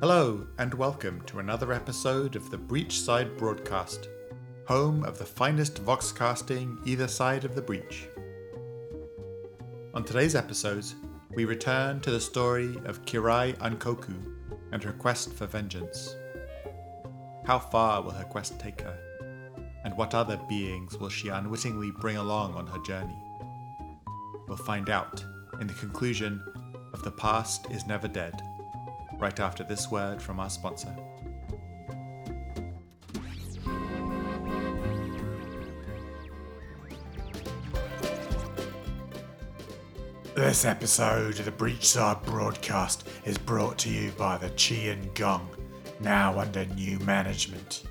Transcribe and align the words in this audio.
Hello, 0.00 0.46
and 0.56 0.72
welcome 0.72 1.20
to 1.26 1.40
another 1.40 1.74
episode 1.74 2.34
of 2.34 2.50
the 2.50 2.56
Breachside 2.56 3.36
Broadcast, 3.36 4.08
home 4.66 5.04
of 5.04 5.18
the 5.18 5.26
finest 5.26 5.84
voxcasting 5.84 6.78
either 6.86 7.06
side 7.06 7.44
of 7.44 7.54
the 7.54 7.60
breach. 7.60 8.08
On 9.92 10.02
today's 10.02 10.34
episode, 10.34 10.86
we 11.34 11.44
return 11.44 12.00
to 12.00 12.10
the 12.10 12.18
story 12.18 12.80
of 12.86 13.04
Kirai 13.04 13.54
Ankoku 13.58 14.16
and 14.72 14.82
her 14.82 14.94
quest 14.94 15.34
for 15.34 15.44
vengeance. 15.44 16.16
How 17.44 17.58
far 17.58 18.00
will 18.00 18.12
her 18.12 18.24
quest 18.24 18.58
take 18.58 18.80
her? 18.80 18.98
And 19.84 19.94
what 19.98 20.14
other 20.14 20.40
beings 20.48 20.96
will 20.96 21.10
she 21.10 21.28
unwittingly 21.28 21.90
bring 21.90 22.16
along 22.16 22.54
on 22.54 22.66
her 22.68 22.80
journey? 22.84 23.22
We'll 24.48 24.56
find 24.56 24.88
out 24.88 25.22
in 25.60 25.66
the 25.66 25.74
conclusion 25.74 26.42
of 26.94 27.02
The 27.02 27.12
Past 27.12 27.70
is 27.70 27.86
Never 27.86 28.08
Dead, 28.08 28.40
right 29.20 29.38
after 29.38 29.62
this 29.62 29.90
word 29.90 30.20
from 30.22 30.40
our 30.40 30.48
sponsor. 30.48 30.94
This 40.34 40.64
episode 40.64 41.38
of 41.38 41.44
the 41.44 41.52
Breachside 41.52 42.24
broadcast 42.24 43.06
is 43.26 43.36
brought 43.36 43.76
to 43.78 43.90
you 43.90 44.10
by 44.12 44.38
the 44.38 44.48
Qian 44.50 45.14
Gong, 45.14 45.50
now 46.00 46.38
under 46.38 46.64
new 46.64 46.98
management. 47.00 47.84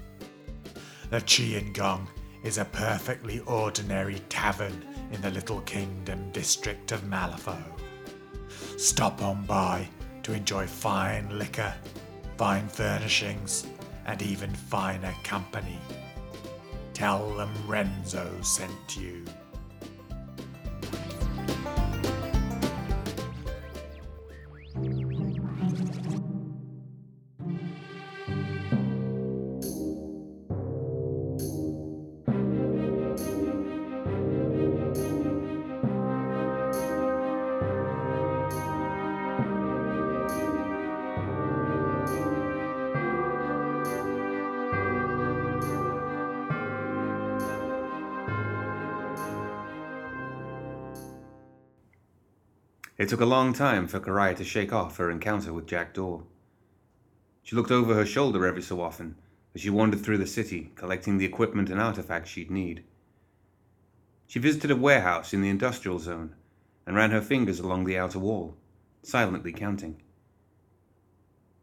The 1.12 1.18
Qian 1.18 1.73
Gong 1.73 2.08
is 2.44 2.58
a 2.58 2.66
perfectly 2.66 3.40
ordinary 3.42 4.20
tavern 4.30 4.84
in 5.12 5.22
the 5.22 5.30
Little 5.30 5.62
Kingdom 5.62 6.31
district 6.31 6.92
of 6.92 7.03
Malifaux. 7.03 7.64
Stop 8.78 9.22
on 9.22 9.46
by 9.46 9.88
to 10.30 10.35
enjoy 10.35 10.67
fine 10.67 11.27
liquor, 11.39 11.73
fine 12.38 12.67
furnishings, 12.67 13.66
and 14.05 14.22
even 14.22 14.53
finer 14.53 15.13
company. 15.23 15.80
Tell 16.94 17.33
them 17.35 17.52
Renzo 17.66 18.30
sent 18.41 18.95
you. 18.95 19.25
It 53.10 53.18
took 53.18 53.22
a 53.22 53.26
long 53.26 53.54
time 53.54 53.88
for 53.88 54.00
Karai 54.00 54.36
to 54.36 54.44
shake 54.44 54.72
off 54.72 54.98
her 54.98 55.10
encounter 55.10 55.52
with 55.52 55.66
Jack 55.66 55.96
Daw. 55.96 56.22
She 57.42 57.56
looked 57.56 57.72
over 57.72 57.96
her 57.96 58.06
shoulder 58.06 58.46
every 58.46 58.62
so 58.62 58.82
often 58.82 59.16
as 59.56 59.62
she 59.62 59.72
wandered 59.72 60.02
through 60.02 60.20
the 60.20 60.28
city, 60.28 60.72
collecting 60.76 61.18
the 61.18 61.26
equipment 61.26 61.72
and 61.72 61.82
artifacts 61.82 62.30
she'd 62.30 62.52
need. 62.52 62.84
She 64.28 64.38
visited 64.38 64.69
a 64.69 64.75
warehouse 64.75 65.34
in 65.34 65.42
the 65.42 65.50
industrial 65.50 65.98
zone 65.98 66.36
and 66.86 66.96
ran 66.96 67.09
her 67.09 67.19
fingers 67.19 67.59
along 67.59 67.86
the 67.86 67.98
outer 67.98 68.19
wall, 68.19 68.56
silently 69.02 69.53
counting. 69.53 70.00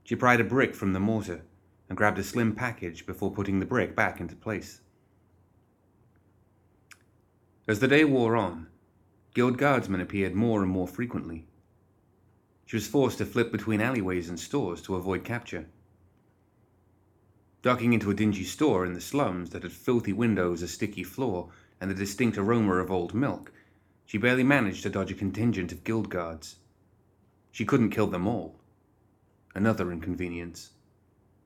She 0.03 0.17
pried 0.17 0.41
a 0.41 0.45
brick 0.45 0.75
from 0.75 0.95
the 0.95 0.99
mortar 0.99 1.43
and 1.89 1.97
grabbed 1.97 2.19
a 2.19 2.25
slim 2.25 2.57
package 2.57 3.07
before 3.07 3.31
putting 3.31 3.61
the 3.61 3.67
brick 3.67 3.95
back 3.95 4.19
into 4.21 4.35
place. 4.35 4.81
As 7.69 7.79
the 7.79 7.87
day 7.87 8.05
wore 8.05 8.35
on, 8.35 8.67
Guild 9.37 9.59
guardsmen 9.59 10.01
appeared 10.01 10.35
more 10.35 10.63
and 10.63 10.73
more 10.73 10.89
frequently. 10.89 11.47
She 12.65 12.75
was 12.75 12.87
forced 12.87 13.19
to 13.19 13.27
flip 13.27 13.53
between 13.53 13.83
alleyways 13.83 14.31
and 14.31 14.41
stores 14.41 14.81
to 14.81 14.97
avoid 14.97 15.25
capture. 15.25 15.67
Ducking 17.61 17.93
into 17.93 18.11
a 18.11 18.15
dingy 18.15 18.45
store 18.45 18.87
in 18.87 18.95
the 18.95 19.01
slums 19.03 19.51
that 19.51 19.63
had 19.63 19.73
filthy 19.73 20.15
windows, 20.15 20.63
a 20.63 20.69
sticky 20.69 21.05
floor, 21.05 21.51
and 21.83 21.91
the 21.91 21.95
distinct 21.95 22.39
aroma 22.39 22.77
of 22.77 22.91
old 22.91 23.13
milk, 23.13 23.53
she 24.07 24.17
barely 24.17 24.43
managed 24.43 24.83
to 24.85 24.89
dodge 24.89 25.11
a 25.11 25.15
contingent 25.15 25.71
of 25.71 25.85
guild 25.85 26.09
guards. 26.09 26.57
She 27.53 27.67
couldn't 27.67 27.91
kill 27.91 28.07
them 28.07 28.27
all. 28.27 28.59
Another 29.55 29.93
inconvenience. 29.93 30.71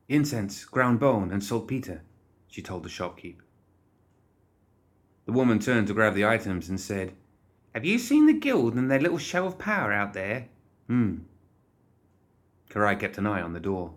Incense, 0.07 0.63
ground 0.63 1.01
bone, 1.01 1.29
and 1.29 1.43
saltpeter, 1.43 2.03
she 2.47 2.61
told 2.61 2.83
the 2.83 2.89
shopkeep. 2.89 3.39
The 5.25 5.33
woman 5.33 5.59
turned 5.59 5.87
to 5.87 5.93
grab 5.93 6.15
the 6.15 6.25
items 6.25 6.69
and 6.69 6.79
said, 6.79 7.15
Have 7.73 7.85
you 7.85 7.99
seen 7.99 8.25
the 8.25 8.33
guild 8.33 8.75
and 8.75 8.91
their 8.91 8.99
little 8.99 9.17
show 9.17 9.45
of 9.45 9.57
power 9.57 9.93
out 9.93 10.13
there? 10.13 10.49
Hmm. 10.87 11.19
Karai 12.69 12.99
kept 12.99 13.17
an 13.17 13.27
eye 13.27 13.41
on 13.41 13.53
the 13.53 13.59
door. 13.59 13.93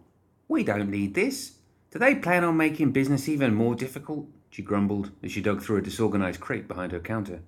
We 0.46 0.62
don't 0.62 0.90
need 0.90 1.14
this. 1.14 1.58
Do 1.90 1.98
they 1.98 2.14
plan 2.14 2.44
on 2.44 2.56
making 2.56 2.92
business 2.92 3.28
even 3.28 3.54
more 3.54 3.74
difficult? 3.74 4.28
She 4.50 4.62
grumbled 4.62 5.10
as 5.22 5.32
she 5.32 5.40
dug 5.40 5.62
through 5.62 5.78
a 5.78 5.82
disorganized 5.82 6.40
crate 6.40 6.68
behind 6.68 6.92
her 6.92 7.00
counter. 7.00 7.42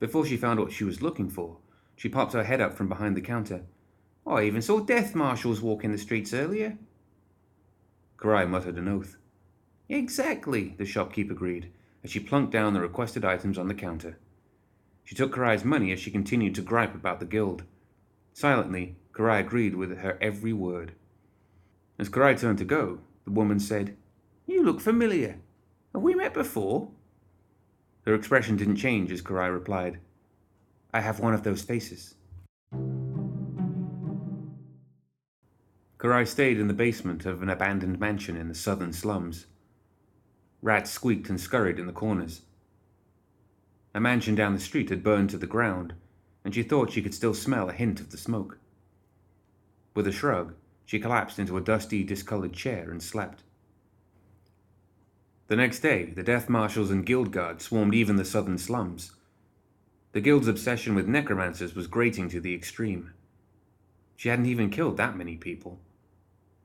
Before 0.00 0.26
she 0.26 0.36
found 0.36 0.58
what 0.58 0.72
she 0.72 0.84
was 0.84 1.02
looking 1.02 1.30
for, 1.30 1.58
she 1.94 2.08
popped 2.08 2.32
her 2.32 2.44
head 2.44 2.60
up 2.60 2.74
from 2.74 2.88
behind 2.88 3.16
the 3.16 3.20
counter. 3.20 3.62
I 4.26 4.42
even 4.42 4.60
saw 4.60 4.80
death 4.80 5.14
marshals 5.14 5.60
walking 5.60 5.92
the 5.92 5.98
streets 5.98 6.34
earlier. 6.34 6.76
Karai 8.18 8.48
muttered 8.48 8.76
an 8.76 8.88
oath. 8.88 9.16
Exactly, 9.88 10.74
the 10.78 10.84
shopkeep 10.84 11.30
agreed, 11.30 11.70
as 12.02 12.10
she 12.10 12.18
plunked 12.18 12.52
down 12.52 12.74
the 12.74 12.80
requested 12.80 13.24
items 13.24 13.56
on 13.56 13.68
the 13.68 13.74
counter. 13.74 14.18
She 15.06 15.14
took 15.14 15.32
Karai's 15.32 15.64
money 15.64 15.92
as 15.92 16.00
she 16.00 16.10
continued 16.10 16.56
to 16.56 16.62
gripe 16.62 16.92
about 16.92 17.20
the 17.20 17.26
guild. 17.26 17.62
Silently, 18.32 18.96
Karai 19.12 19.38
agreed 19.38 19.76
with 19.76 19.98
her 19.98 20.18
every 20.20 20.52
word. 20.52 20.94
As 21.96 22.08
Karai 22.08 22.38
turned 22.38 22.58
to 22.58 22.64
go, 22.64 22.98
the 23.24 23.30
woman 23.30 23.60
said, 23.60 23.96
You 24.46 24.64
look 24.64 24.80
familiar. 24.80 25.38
Have 25.94 26.02
we 26.02 26.16
met 26.16 26.34
before? 26.34 26.90
Her 28.04 28.16
expression 28.16 28.56
didn't 28.56 28.76
change 28.76 29.12
as 29.12 29.22
Karai 29.22 29.52
replied, 29.52 30.00
I 30.92 31.00
have 31.02 31.20
one 31.20 31.34
of 31.34 31.44
those 31.44 31.62
faces. 31.62 32.16
Karai 35.98 36.26
stayed 36.26 36.58
in 36.58 36.66
the 36.66 36.74
basement 36.74 37.24
of 37.24 37.42
an 37.42 37.48
abandoned 37.48 38.00
mansion 38.00 38.36
in 38.36 38.48
the 38.48 38.56
southern 38.56 38.92
slums. 38.92 39.46
Rats 40.62 40.90
squeaked 40.90 41.28
and 41.28 41.40
scurried 41.40 41.78
in 41.78 41.86
the 41.86 41.92
corners. 41.92 42.42
A 43.96 44.00
mansion 44.00 44.34
down 44.34 44.52
the 44.52 44.60
street 44.60 44.90
had 44.90 45.02
burned 45.02 45.30
to 45.30 45.38
the 45.38 45.46
ground, 45.46 45.94
and 46.44 46.54
she 46.54 46.62
thought 46.62 46.92
she 46.92 47.00
could 47.00 47.14
still 47.14 47.32
smell 47.32 47.70
a 47.70 47.72
hint 47.72 47.98
of 47.98 48.10
the 48.10 48.18
smoke. 48.18 48.58
With 49.94 50.06
a 50.06 50.12
shrug, 50.12 50.54
she 50.84 51.00
collapsed 51.00 51.38
into 51.38 51.56
a 51.56 51.62
dusty, 51.62 52.04
discolored 52.04 52.52
chair 52.52 52.90
and 52.90 53.02
slept. 53.02 53.42
The 55.46 55.56
next 55.56 55.80
day, 55.80 56.12
the 56.14 56.22
death 56.22 56.50
marshals 56.50 56.90
and 56.90 57.06
guild 57.06 57.30
guards 57.32 57.64
swarmed 57.64 57.94
even 57.94 58.16
the 58.16 58.24
southern 58.26 58.58
slums. 58.58 59.12
The 60.12 60.20
guild's 60.20 60.46
obsession 60.46 60.94
with 60.94 61.08
necromancers 61.08 61.74
was 61.74 61.86
grating 61.86 62.28
to 62.28 62.40
the 62.40 62.54
extreme. 62.54 63.14
She 64.14 64.28
hadn't 64.28 64.44
even 64.44 64.68
killed 64.68 64.98
that 64.98 65.16
many 65.16 65.38
people. 65.38 65.80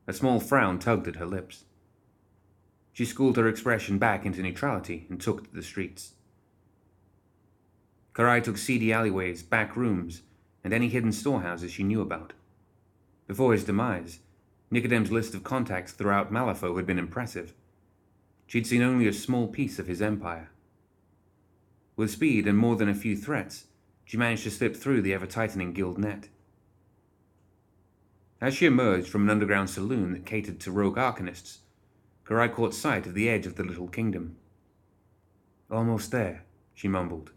A 0.06 0.12
small 0.12 0.38
frown 0.38 0.78
tugged 0.78 1.08
at 1.08 1.16
her 1.16 1.24
lips. 1.24 1.64
She 2.92 3.06
schooled 3.06 3.38
her 3.38 3.48
expression 3.48 3.96
back 3.96 4.26
into 4.26 4.42
neutrality 4.42 5.06
and 5.08 5.18
took 5.18 5.44
to 5.44 5.54
the 5.54 5.62
streets. 5.62 6.12
Karai 8.14 8.42
took 8.42 8.58
seedy 8.58 8.92
alleyways, 8.92 9.42
back 9.42 9.76
rooms, 9.76 10.22
and 10.62 10.72
any 10.72 10.88
hidden 10.88 11.12
storehouses 11.12 11.72
she 11.72 11.82
knew 11.82 12.00
about. 12.00 12.32
Before 13.26 13.52
his 13.52 13.64
demise, 13.64 14.20
Nicodem's 14.70 15.10
list 15.10 15.34
of 15.34 15.44
contacts 15.44 15.92
throughout 15.92 16.32
Malifaux 16.32 16.76
had 16.76 16.86
been 16.86 16.98
impressive. 16.98 17.52
She'd 18.46 18.66
seen 18.66 18.82
only 18.82 19.06
a 19.06 19.12
small 19.12 19.48
piece 19.48 19.78
of 19.78 19.86
his 19.86 20.02
empire. 20.02 20.50
With 21.96 22.10
speed 22.10 22.46
and 22.46 22.58
more 22.58 22.76
than 22.76 22.88
a 22.88 22.94
few 22.94 23.16
threats, 23.16 23.66
she 24.04 24.16
managed 24.16 24.44
to 24.44 24.50
slip 24.50 24.76
through 24.76 25.02
the 25.02 25.14
ever 25.14 25.26
tightening 25.26 25.72
guild 25.72 25.98
net. 25.98 26.28
As 28.40 28.54
she 28.54 28.66
emerged 28.66 29.08
from 29.08 29.22
an 29.22 29.30
underground 29.30 29.70
saloon 29.70 30.12
that 30.12 30.26
catered 30.26 30.58
to 30.60 30.72
rogue 30.72 30.96
arcanists, 30.96 31.58
Karai 32.24 32.52
caught 32.52 32.74
sight 32.74 33.06
of 33.06 33.14
the 33.14 33.28
edge 33.28 33.46
of 33.46 33.56
the 33.56 33.62
little 33.62 33.88
kingdom. 33.88 34.36
Almost 35.70 36.10
there, 36.10 36.44
she 36.74 36.88
mumbled, 36.88 37.30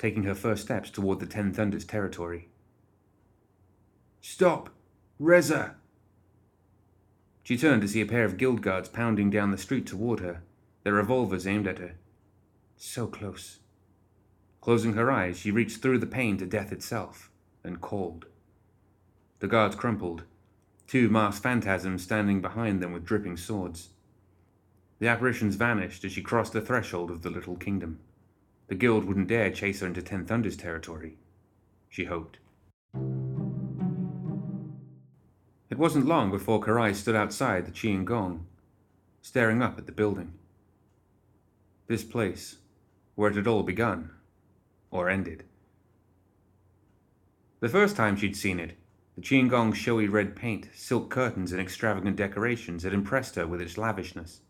taking 0.00 0.22
her 0.22 0.34
first 0.34 0.62
steps 0.62 0.88
toward 0.88 1.20
the 1.20 1.26
Ten 1.26 1.52
Thunders 1.52 1.84
territory. 1.84 2.48
Stop! 4.22 4.70
Reza! 5.18 5.74
She 7.42 7.58
turned 7.58 7.82
to 7.82 7.88
see 7.88 8.00
a 8.00 8.06
pair 8.06 8.24
of 8.24 8.38
guild 8.38 8.62
guards 8.62 8.88
pounding 8.88 9.28
down 9.28 9.50
the 9.50 9.58
street 9.58 9.86
toward 9.86 10.20
her, 10.20 10.40
their 10.84 10.94
revolvers 10.94 11.46
aimed 11.46 11.66
at 11.68 11.78
her. 11.78 11.96
So 12.78 13.06
close. 13.06 13.58
Closing 14.62 14.94
her 14.94 15.10
eyes, 15.10 15.38
she 15.38 15.50
reached 15.50 15.82
through 15.82 15.98
the 15.98 16.06
pain 16.06 16.38
to 16.38 16.46
death 16.46 16.72
itself 16.72 17.30
and 17.62 17.82
called. 17.82 18.24
The 19.40 19.48
guards 19.48 19.76
crumpled, 19.76 20.22
two 20.86 21.10
masked 21.10 21.42
phantasms 21.42 22.02
standing 22.02 22.40
behind 22.40 22.82
them 22.82 22.92
with 22.92 23.04
dripping 23.04 23.36
swords. 23.36 23.90
The 24.98 25.08
apparitions 25.08 25.56
vanished 25.56 26.04
as 26.04 26.12
she 26.12 26.22
crossed 26.22 26.54
the 26.54 26.62
threshold 26.62 27.10
of 27.10 27.20
the 27.20 27.30
little 27.30 27.56
kingdom. 27.56 28.00
The 28.70 28.76
guild 28.76 29.04
wouldn't 29.04 29.26
dare 29.26 29.50
chase 29.50 29.80
her 29.80 29.88
into 29.88 30.00
Ten 30.00 30.24
Thunders 30.24 30.56
territory, 30.56 31.16
she 31.88 32.04
hoped. 32.04 32.38
It 35.68 35.76
wasn't 35.76 36.06
long 36.06 36.30
before 36.30 36.60
Karai 36.60 36.94
stood 36.94 37.16
outside 37.16 37.66
the 37.66 37.72
Qian 37.72 38.04
Gong, 38.04 38.46
staring 39.22 39.60
up 39.60 39.76
at 39.76 39.86
the 39.86 39.92
building. 39.92 40.34
This 41.88 42.04
place, 42.04 42.58
where 43.16 43.32
it 43.32 43.36
had 43.36 43.48
all 43.48 43.64
begun, 43.64 44.12
or 44.92 45.10
ended. 45.10 45.42
The 47.58 47.68
first 47.68 47.96
time 47.96 48.16
she'd 48.16 48.36
seen 48.36 48.60
it, 48.60 48.76
the 49.16 49.22
Qian 49.22 49.50
Gong's 49.50 49.78
showy 49.78 50.06
red 50.06 50.36
paint, 50.36 50.68
silk 50.72 51.10
curtains, 51.10 51.50
and 51.50 51.60
extravagant 51.60 52.14
decorations 52.14 52.84
had 52.84 52.94
impressed 52.94 53.34
her 53.34 53.48
with 53.48 53.60
its 53.60 53.76
lavishness. 53.76 54.42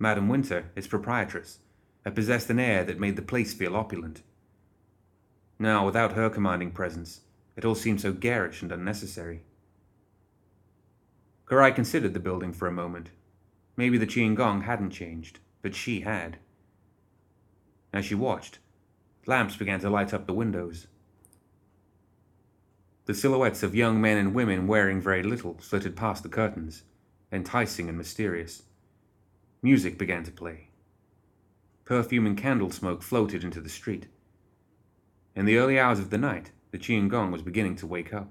Madame 0.00 0.28
Winter, 0.28 0.72
its 0.74 0.88
proprietress, 0.88 1.60
possessed 2.10 2.50
an 2.50 2.58
air 2.58 2.84
that 2.84 3.00
made 3.00 3.16
the 3.16 3.22
place 3.22 3.52
feel 3.52 3.76
opulent. 3.76 4.22
Now, 5.58 5.84
without 5.84 6.12
her 6.12 6.30
commanding 6.30 6.70
presence, 6.70 7.22
it 7.56 7.64
all 7.64 7.74
seemed 7.74 8.00
so 8.00 8.12
garish 8.12 8.62
and 8.62 8.70
unnecessary. 8.70 9.42
Karai 11.46 11.74
considered 11.74 12.14
the 12.14 12.20
building 12.20 12.52
for 12.52 12.68
a 12.68 12.72
moment. 12.72 13.10
Maybe 13.76 13.98
the 13.98 14.06
Qian 14.06 14.34
Gong 14.34 14.62
hadn't 14.62 14.90
changed, 14.90 15.40
but 15.62 15.74
she 15.74 16.00
had. 16.00 16.38
As 17.92 18.04
she 18.04 18.14
watched, 18.14 18.58
lamps 19.26 19.56
began 19.56 19.80
to 19.80 19.90
light 19.90 20.14
up 20.14 20.26
the 20.26 20.34
windows. 20.34 20.86
The 23.06 23.14
silhouettes 23.14 23.62
of 23.62 23.74
young 23.74 24.00
men 24.00 24.18
and 24.18 24.34
women 24.34 24.66
wearing 24.66 25.00
very 25.00 25.22
little 25.22 25.56
flitted 25.58 25.96
past 25.96 26.22
the 26.22 26.28
curtains, 26.28 26.82
enticing 27.32 27.88
and 27.88 27.96
mysterious. 27.96 28.62
Music 29.62 29.98
began 29.98 30.24
to 30.24 30.30
play. 30.30 30.67
Perfume 31.88 32.26
and 32.26 32.36
candle 32.36 32.70
smoke 32.70 33.02
floated 33.02 33.42
into 33.42 33.62
the 33.62 33.70
street. 33.70 34.08
In 35.34 35.46
the 35.46 35.56
early 35.56 35.78
hours 35.78 35.98
of 35.98 36.10
the 36.10 36.18
night, 36.18 36.50
the 36.70 36.76
Qian 36.76 37.08
Gong 37.08 37.32
was 37.32 37.40
beginning 37.40 37.76
to 37.76 37.86
wake 37.86 38.12
up. 38.12 38.30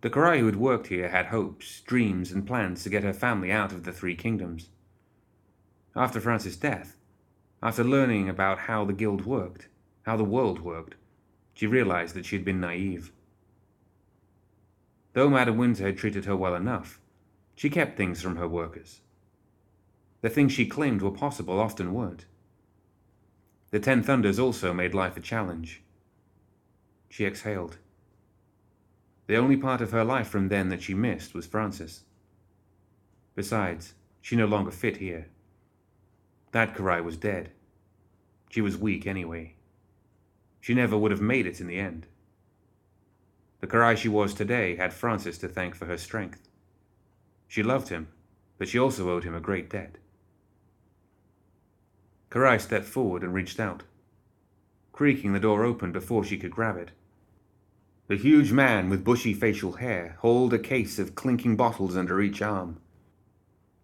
The 0.00 0.10
Karai 0.10 0.40
who 0.40 0.46
had 0.46 0.56
worked 0.56 0.88
here 0.88 1.10
had 1.10 1.26
hopes, 1.26 1.80
dreams, 1.82 2.32
and 2.32 2.44
plans 2.44 2.82
to 2.82 2.90
get 2.90 3.04
her 3.04 3.12
family 3.12 3.52
out 3.52 3.70
of 3.70 3.84
the 3.84 3.92
Three 3.92 4.16
Kingdoms. 4.16 4.70
After 5.94 6.20
Francis' 6.20 6.56
death, 6.56 6.96
after 7.62 7.84
learning 7.84 8.28
about 8.28 8.58
how 8.58 8.84
the 8.84 8.92
guild 8.92 9.24
worked, 9.24 9.68
how 10.02 10.16
the 10.16 10.24
world 10.24 10.62
worked, 10.62 10.96
she 11.54 11.68
realized 11.68 12.16
that 12.16 12.26
she 12.26 12.34
had 12.34 12.44
been 12.44 12.58
naive. 12.58 13.12
Though 15.12 15.30
Madame 15.30 15.56
Winter 15.56 15.86
had 15.86 15.98
treated 15.98 16.24
her 16.24 16.34
well 16.34 16.56
enough, 16.56 17.00
she 17.54 17.70
kept 17.70 17.96
things 17.96 18.20
from 18.20 18.34
her 18.34 18.48
workers. 18.48 19.02
The 20.22 20.30
things 20.30 20.52
she 20.52 20.66
claimed 20.66 21.02
were 21.02 21.10
possible 21.10 21.58
often 21.58 21.94
weren't. 21.94 22.26
The 23.70 23.80
Ten 23.80 24.02
Thunders 24.02 24.38
also 24.38 24.74
made 24.74 24.94
life 24.94 25.16
a 25.16 25.20
challenge. 25.20 25.82
She 27.08 27.24
exhaled. 27.24 27.78
The 29.26 29.36
only 29.36 29.56
part 29.56 29.80
of 29.80 29.92
her 29.92 30.04
life 30.04 30.28
from 30.28 30.48
then 30.48 30.68
that 30.68 30.82
she 30.82 30.92
missed 30.92 31.34
was 31.34 31.46
Francis. 31.46 32.02
Besides, 33.34 33.94
she 34.20 34.36
no 34.36 34.46
longer 34.46 34.70
fit 34.70 34.98
here. 34.98 35.28
That 36.52 36.74
Karai 36.74 37.02
was 37.02 37.16
dead. 37.16 37.52
She 38.50 38.60
was 38.60 38.76
weak 38.76 39.06
anyway. 39.06 39.54
She 40.60 40.74
never 40.74 40.98
would 40.98 41.12
have 41.12 41.20
made 41.20 41.46
it 41.46 41.60
in 41.60 41.68
the 41.68 41.78
end. 41.78 42.06
The 43.60 43.66
Karai 43.66 43.96
she 43.96 44.08
was 44.08 44.34
today 44.34 44.76
had 44.76 44.92
Francis 44.92 45.38
to 45.38 45.48
thank 45.48 45.74
for 45.74 45.86
her 45.86 45.96
strength. 45.96 46.48
She 47.46 47.62
loved 47.62 47.88
him, 47.88 48.08
but 48.58 48.68
she 48.68 48.78
also 48.78 49.10
owed 49.10 49.24
him 49.24 49.34
a 49.34 49.40
great 49.40 49.70
debt. 49.70 49.96
Karai 52.30 52.60
stepped 52.60 52.86
forward 52.86 53.22
and 53.22 53.34
reached 53.34 53.58
out. 53.58 53.82
Creaking, 54.92 55.32
the 55.32 55.40
door 55.40 55.64
opened 55.64 55.92
before 55.92 56.24
she 56.24 56.38
could 56.38 56.52
grab 56.52 56.76
it. 56.76 56.90
The 58.06 58.16
huge 58.16 58.52
man 58.52 58.88
with 58.90 59.04
bushy 59.04 59.34
facial 59.34 59.72
hair 59.72 60.16
hauled 60.20 60.52
a 60.52 60.58
case 60.58 60.98
of 60.98 61.14
clinking 61.14 61.56
bottles 61.56 61.96
under 61.96 62.20
each 62.20 62.42
arm. 62.42 62.80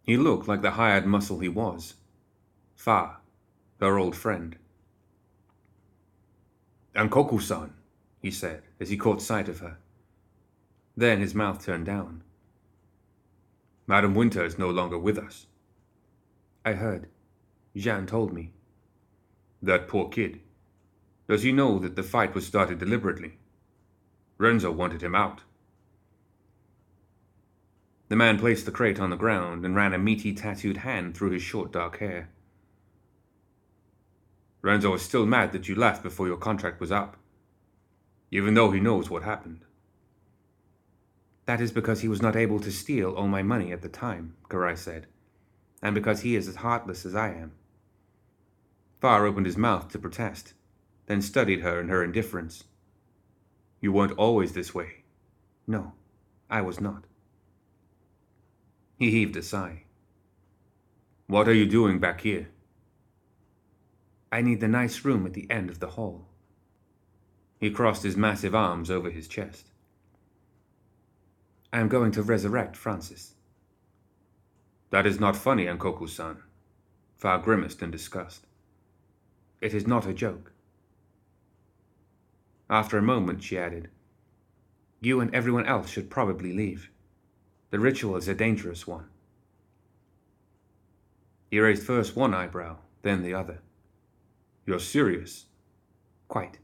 He 0.03 0.17
looked 0.17 0.47
like 0.47 0.63
the 0.63 0.73
hired 0.73 1.07
muscle 1.07 1.41
he 1.41 1.49
was. 1.49 1.95
Fa, 2.75 3.17
her 3.81 3.99
old 3.99 4.17
friend. 4.17 4.57
Ankoku-san, 6.95 7.73
he 8.21 8.31
said 8.31 8.63
as 8.81 8.91
he 8.91 8.97
caught 8.97 9.23
sight 9.23 9.49
of 9.49 9.61
her. 9.61 9.79
Then 10.97 11.21
his 11.21 11.35
mouth 11.35 11.65
turned 11.65 11.87
down. 11.87 12.23
Madam 13.87 14.15
Winter 14.15 14.45
is 14.45 14.59
no 14.59 14.71
longer 14.71 14.99
with 14.99 15.19
us. 15.19 15.47
I 16.65 16.73
heard. 16.73 17.09
Jian 17.77 18.07
told 18.07 18.33
me. 18.33 18.53
That 19.63 19.87
poor 19.87 20.09
kid. 20.09 20.41
Does 21.29 21.43
he 21.43 21.53
know 21.53 21.79
that 21.79 21.95
the 21.95 22.03
fight 22.03 22.35
was 22.35 22.47
started 22.47 22.79
deliberately? 22.79 23.39
Renzo 24.39 24.71
wanted 24.73 25.03
him 25.03 25.15
out. 25.15 25.43
The 28.09 28.17
man 28.17 28.39
placed 28.39 28.65
the 28.65 28.73
crate 28.73 29.01
on 29.01 29.11
the 29.11 29.17
ground 29.17 29.65
and 29.65 29.75
ran 29.75 29.93
a 29.93 29.99
meaty 29.99 30.33
tattooed 30.33 30.79
hand 30.79 31.17
through 31.17 31.31
his 31.31 31.43
short 31.43 31.73
dark 31.73 31.99
hair. 31.99 32.29
Renzo 34.63 34.95
is 34.95 35.03
still 35.03 35.27
mad 35.27 35.53
that 35.53 35.69
you 35.69 35.75
left 35.75 36.03
before 36.03 36.27
your 36.27 36.37
contract 36.37 36.81
was 36.81 36.93
up, 36.93 37.17
even 38.31 38.55
though 38.55 38.71
he 38.71 38.81
knows 38.81 39.11
what 39.11 39.23
happened. 39.23 39.65
That 41.47 41.61
is 41.61 41.73
because 41.73 42.01
he 42.01 42.09
was 42.09 42.23
not 42.23 42.37
able 42.37 42.61
to 42.61 42.73
steal 42.73 43.13
all 43.13 43.29
my 43.29 43.43
money 43.43 43.71
at 43.73 43.83
the 43.83 43.89
time, 43.89 44.35
Karai 44.49 44.79
said, 44.79 45.07
and 45.83 45.95
because 45.95 46.23
he 46.23 46.37
is 46.37 46.49
as 46.49 46.57
heartless 46.57 47.05
as 47.05 47.15
I 47.15 47.31
am. 47.31 47.53
Fa 49.01 49.09
opened 49.09 49.47
his 49.47 49.57
mouth 49.57 49.89
to 49.89 49.99
protest, 49.99 50.55
then 51.07 51.21
studied 51.23 51.61
her 51.61 51.81
in 51.81 51.89
her 51.89 52.03
indifference. 52.03 52.65
You 53.81 53.93
weren't 53.93 54.19
always 54.19 54.53
this 54.53 54.75
way. 54.75 55.05
No, 55.67 55.93
I 56.49 56.63
was 56.63 56.81
not. 56.81 57.05
He 58.99 59.11
heaved 59.11 59.37
a 59.37 59.43
sigh. 59.43 59.83
What 61.27 61.49
are 61.49 61.55
you 61.55 61.67
doing 61.67 61.99
back 61.99 62.23
here? 62.23 62.49
I 64.33 64.43
need 64.43 64.61
the 64.61 64.69
nice 64.69 65.05
room 65.05 65.27
at 65.27 65.35
the 65.35 65.51
end 65.51 65.71
of 65.71 65.81
the 65.81 65.89
hall. 65.89 66.27
He 67.59 67.71
crossed 67.71 68.03
his 68.03 68.17
massive 68.17 68.55
arms 68.55 68.91
over 68.91 69.11
his 69.11 69.29
chest. 69.29 69.69
I 71.73 71.81
am 71.81 71.89
going 71.89 72.13
to 72.13 72.23
resurrect 72.23 72.77
Francis. 72.77 73.35
That 74.91 75.07
is 75.07 75.21
not 75.21 75.37
funny, 75.37 75.67
Ankoku-san. 75.67 76.39
Fa 77.17 77.41
grimaced 77.43 77.83
in 77.83 77.91
disgust. 77.91 78.46
It 79.61 79.75
is 79.75 79.87
not 79.87 80.07
a 80.07 80.15
joke. 80.15 80.53
After 82.69 82.99
a 82.99 83.03
moment, 83.03 83.43
she 83.43 83.59
added, 83.59 83.89
You 85.01 85.21
and 85.21 85.35
everyone 85.35 85.67
else 85.67 85.89
should 85.89 86.11
probably 86.11 86.53
leave. 86.53 86.91
The 87.71 87.79
ritual 87.79 88.17
is 88.17 88.29
a 88.29 88.35
dangerous 88.35 88.87
one. 88.87 89.07
He 91.51 91.61
raised 91.61 91.85
first 91.85 92.17
one 92.17 92.35
eyebrow, 92.35 92.79
then 93.03 93.23
the 93.23 93.35
other. 93.35 93.61
You're 94.67 94.81
serious? 94.81 95.47
Quite. 96.29 96.59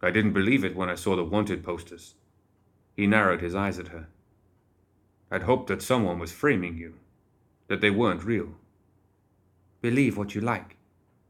I 0.00 0.10
didn't 0.10 0.32
believe 0.32 0.64
it 0.64 0.76
when 0.76 0.88
I 0.88 0.94
saw 0.94 1.16
the 1.16 1.24
wanted 1.24 1.62
posters. 1.62 2.14
He 2.96 3.06
narrowed 3.06 3.40
his 3.40 3.54
eyes 3.54 3.78
at 3.78 3.88
her. 3.88 4.08
I'd 5.30 5.42
hoped 5.42 5.68
that 5.68 5.82
someone 5.82 6.18
was 6.18 6.32
framing 6.32 6.78
you, 6.78 6.94
that 7.68 7.80
they 7.80 7.90
weren't 7.90 8.24
real. 8.24 8.54
Believe 9.80 10.16
what 10.16 10.34
you 10.34 10.40
like, 10.40 10.76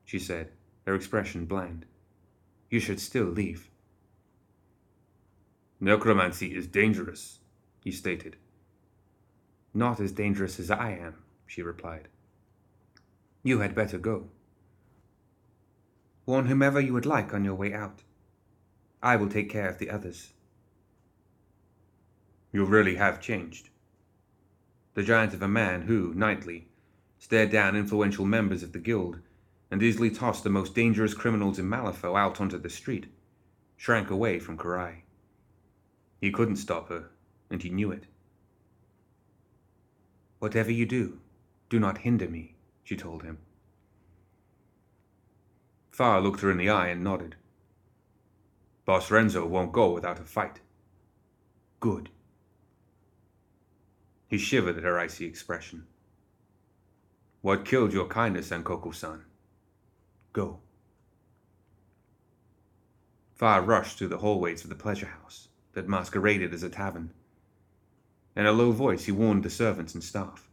she 0.04 0.18
said, 0.18 0.52
her 0.86 0.94
expression 0.94 1.44
bland. 1.44 1.84
You 2.70 2.80
should 2.80 3.00
still 3.00 3.26
leave. 3.26 3.70
Necromancy 5.80 6.56
is 6.56 6.66
dangerous, 6.66 7.40
he 7.84 7.92
stated. 7.92 8.36
Not 9.74 10.00
as 10.00 10.12
dangerous 10.12 10.58
as 10.58 10.70
I 10.70 10.92
am, 10.92 11.16
she 11.46 11.62
replied. 11.62 12.08
You 13.42 13.60
had 13.60 13.74
better 13.74 13.98
go. 13.98 14.28
Warn 16.26 16.46
whomever 16.46 16.80
you 16.80 16.92
would 16.92 17.06
like 17.06 17.32
on 17.32 17.44
your 17.44 17.54
way 17.54 17.72
out. 17.72 18.02
I 19.02 19.16
will 19.16 19.28
take 19.28 19.48
care 19.48 19.68
of 19.68 19.78
the 19.78 19.90
others. 19.90 20.32
You 22.52 22.64
really 22.64 22.96
have 22.96 23.20
changed. 23.20 23.68
The 24.94 25.02
giant 25.02 25.34
of 25.34 25.42
a 25.42 25.48
man 25.48 25.82
who, 25.82 26.12
nightly, 26.14 26.67
stared 27.18 27.50
down 27.50 27.76
influential 27.76 28.24
members 28.24 28.62
of 28.62 28.72
the 28.72 28.78
guild 28.78 29.18
and 29.70 29.82
easily 29.82 30.10
tossed 30.10 30.44
the 30.44 30.50
most 30.50 30.74
dangerous 30.74 31.14
criminals 31.14 31.58
in 31.58 31.68
Malifaux 31.68 32.16
out 32.18 32.40
onto 32.40 32.58
the 32.58 32.70
street, 32.70 33.06
shrank 33.76 34.10
away 34.10 34.38
from 34.38 34.56
Karai. 34.56 35.02
He 36.20 36.30
couldn't 36.30 36.56
stop 36.56 36.88
her, 36.88 37.10
and 37.50 37.62
he 37.62 37.68
knew 37.68 37.90
it. 37.90 38.04
Whatever 40.38 40.72
you 40.72 40.86
do, 40.86 41.20
do 41.68 41.78
not 41.78 41.98
hinder 41.98 42.28
me, 42.28 42.54
she 42.82 42.96
told 42.96 43.22
him. 43.22 43.38
Fa 45.90 46.20
looked 46.22 46.40
her 46.40 46.50
in 46.50 46.58
the 46.58 46.70
eye 46.70 46.88
and 46.88 47.04
nodded. 47.04 47.36
Boss 48.84 49.10
Renzo 49.10 49.44
won't 49.46 49.72
go 49.72 49.92
without 49.92 50.18
a 50.20 50.24
fight, 50.24 50.60
Good. 51.80 52.10
He 54.26 54.36
shivered 54.36 54.76
at 54.76 54.82
her 54.82 54.98
icy 54.98 55.26
expression. 55.26 55.86
What 57.40 57.64
killed 57.64 57.92
your 57.92 58.06
kindness, 58.06 58.50
Ankoku 58.50 58.94
san? 58.94 59.24
Go. 60.32 60.58
Fa 63.34 63.60
rushed 63.60 63.98
through 63.98 64.08
the 64.08 64.18
hallways 64.18 64.64
of 64.64 64.70
the 64.70 64.74
pleasure 64.74 65.06
house 65.06 65.48
that 65.72 65.88
masqueraded 65.88 66.52
as 66.52 66.64
a 66.64 66.68
tavern. 66.68 67.12
In 68.34 68.46
a 68.46 68.52
low 68.52 68.72
voice, 68.72 69.04
he 69.04 69.12
warned 69.12 69.44
the 69.44 69.50
servants 69.50 69.94
and 69.94 70.02
staff. 70.02 70.48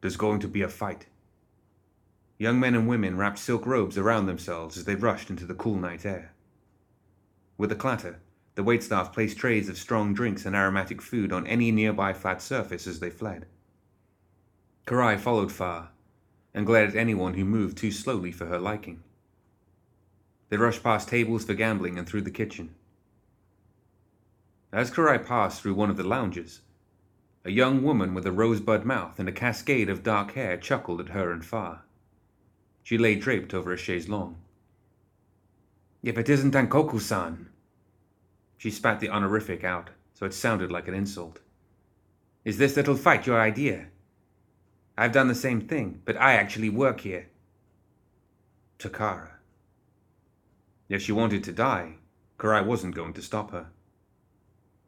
There's 0.00 0.16
going 0.16 0.40
to 0.40 0.48
be 0.48 0.62
a 0.62 0.68
fight. 0.68 1.06
Young 2.36 2.60
men 2.60 2.74
and 2.74 2.86
women 2.86 3.16
wrapped 3.16 3.38
silk 3.38 3.66
robes 3.66 3.98
around 3.98 4.26
themselves 4.26 4.76
as 4.76 4.84
they 4.84 4.94
rushed 4.94 5.30
into 5.30 5.46
the 5.46 5.54
cool 5.54 5.76
night 5.76 6.04
air. 6.04 6.32
With 7.56 7.72
a 7.72 7.76
clatter, 7.76 8.20
the 8.54 8.62
waitstaff 8.62 9.12
placed 9.12 9.38
trays 9.38 9.68
of 9.68 9.78
strong 9.78 10.14
drinks 10.14 10.44
and 10.44 10.54
aromatic 10.54 11.00
food 11.00 11.32
on 11.32 11.46
any 11.46 11.72
nearby 11.72 12.12
flat 12.12 12.42
surface 12.42 12.86
as 12.86 13.00
they 13.00 13.10
fled. 13.10 13.46
Karai 14.88 15.20
followed 15.20 15.52
Fa 15.52 15.90
and 16.54 16.64
glared 16.64 16.88
at 16.88 16.96
anyone 16.96 17.34
who 17.34 17.44
moved 17.44 17.76
too 17.76 17.92
slowly 17.92 18.32
for 18.32 18.46
her 18.46 18.58
liking. 18.58 19.02
They 20.48 20.56
rushed 20.56 20.82
past 20.82 21.10
tables 21.10 21.44
for 21.44 21.52
gambling 21.52 21.98
and 21.98 22.08
through 22.08 22.22
the 22.22 22.30
kitchen. 22.30 22.74
As 24.72 24.90
Karai 24.90 25.18
passed 25.22 25.60
through 25.60 25.74
one 25.74 25.90
of 25.90 25.98
the 25.98 26.08
lounges, 26.08 26.62
a 27.44 27.50
young 27.50 27.82
woman 27.82 28.14
with 28.14 28.26
a 28.26 28.32
rosebud 28.32 28.86
mouth 28.86 29.18
and 29.18 29.28
a 29.28 29.32
cascade 29.32 29.90
of 29.90 30.02
dark 30.02 30.32
hair 30.32 30.56
chuckled 30.56 31.02
at 31.02 31.10
her 31.10 31.32
and 31.32 31.44
Fa. 31.44 31.82
She 32.82 32.96
lay 32.96 33.14
draped 33.14 33.52
over 33.52 33.74
a 33.74 33.76
chaise 33.76 34.08
longue. 34.08 34.36
If 36.02 36.16
it 36.16 36.30
isn't 36.30 36.54
Ankoku 36.54 36.98
san. 36.98 37.50
She 38.56 38.70
spat 38.70 39.00
the 39.00 39.10
honorific 39.10 39.64
out, 39.64 39.90
so 40.14 40.24
it 40.24 40.32
sounded 40.32 40.72
like 40.72 40.88
an 40.88 40.94
insult. 40.94 41.40
Is 42.42 42.56
this 42.56 42.76
little 42.76 42.96
fight 42.96 43.26
your 43.26 43.38
idea? 43.38 43.88
I've 45.00 45.12
done 45.12 45.28
the 45.28 45.34
same 45.36 45.60
thing, 45.60 46.02
but 46.04 46.16
I 46.16 46.32
actually 46.32 46.70
work 46.70 47.02
here. 47.02 47.28
Takara. 48.80 49.34
If 50.88 51.02
she 51.02 51.12
wanted 51.12 51.44
to 51.44 51.52
die, 51.52 51.98
Karai 52.36 52.66
wasn't 52.66 52.96
going 52.96 53.12
to 53.12 53.22
stop 53.22 53.52
her. 53.52 53.68